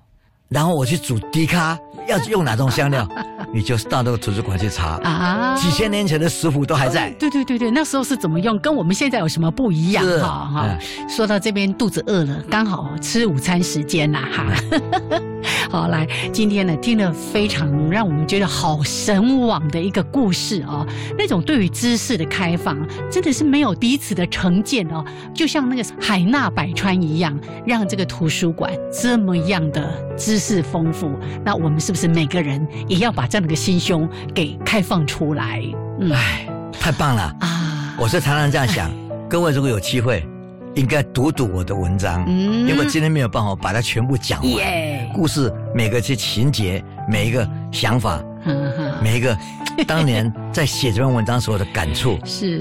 [0.48, 1.78] 然后我去煮低卡，
[2.10, 3.08] 要用哪种香料，
[3.52, 7.10] 你就到那个图书馆去查， 啊，几千年前的食谱都还在。
[7.18, 10.04] 对对对对，那时候是怎么用，跟我们现在有什么不一样？
[10.04, 10.66] 是哈哈。
[10.68, 11.08] 嗯？
[11.08, 14.46] 说到这边肚子饿了，刚好吃午餐时间啦哈。
[15.70, 20.84] 好，来，今天呢听了非常让我们觉得好神往的一个故事哦，
[21.16, 22.76] 那种对于知识的开放，
[23.10, 31.12] 真的是没有彼此的成见哦，就像那个海纳百川一样，让这个图书馆这么样的知识丰富，
[31.44, 35.62] 那我们是不是每个人也要把这样的一个心胸给开放出来？
[35.98, 37.22] 嗯哎，太棒了！
[37.40, 38.90] 啊，我是常常这样想，
[39.28, 40.26] 各位如果有机会，
[40.74, 44.50] 应该读读我的文章，嗯因为今天没有办法把它全部讲完。
[44.52, 48.22] 耶，故事每个些情节，每一个想法，
[49.02, 49.36] 每一个
[49.86, 52.60] 当年在写这篇文章时候的感触， 是。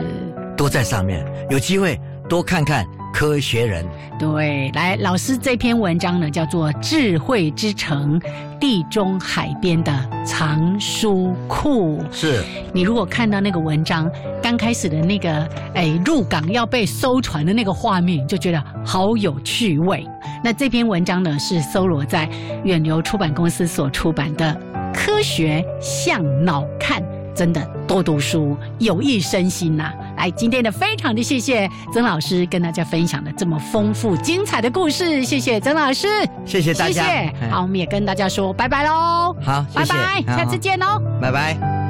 [0.58, 1.26] 都在上面。
[1.50, 2.84] 有机会多看看
[3.20, 3.84] 《科学人》。
[4.18, 8.18] 对，来，老师这篇文章呢，叫做《智慧之城：
[8.62, 9.92] 地中海边的
[10.24, 11.98] 藏书库》。
[12.14, 12.42] 是
[12.72, 14.10] 你如果看到那个文章
[14.42, 20.08] 刚开始的那个哎入港要被搜船的那个画面，就觉得好有趣味。
[20.42, 22.26] 那这篇文章呢，是搜罗在
[22.64, 24.58] 远流出版公司所出版的
[24.94, 27.04] 《科学向脑看》。
[27.40, 36.06] 真的多读书，有益身心呐、来，今天的非常的谢谢曾老师跟大家分享的这么丰富精彩的故事，谢谢曾老师，
[36.46, 36.92] 谢谢大家。
[36.92, 37.34] 谢谢。
[37.42, 41.02] 嗯好，我们也跟大家说拜拜喽，好，拜拜，下次见喽。
[41.22, 41.89] 拜拜。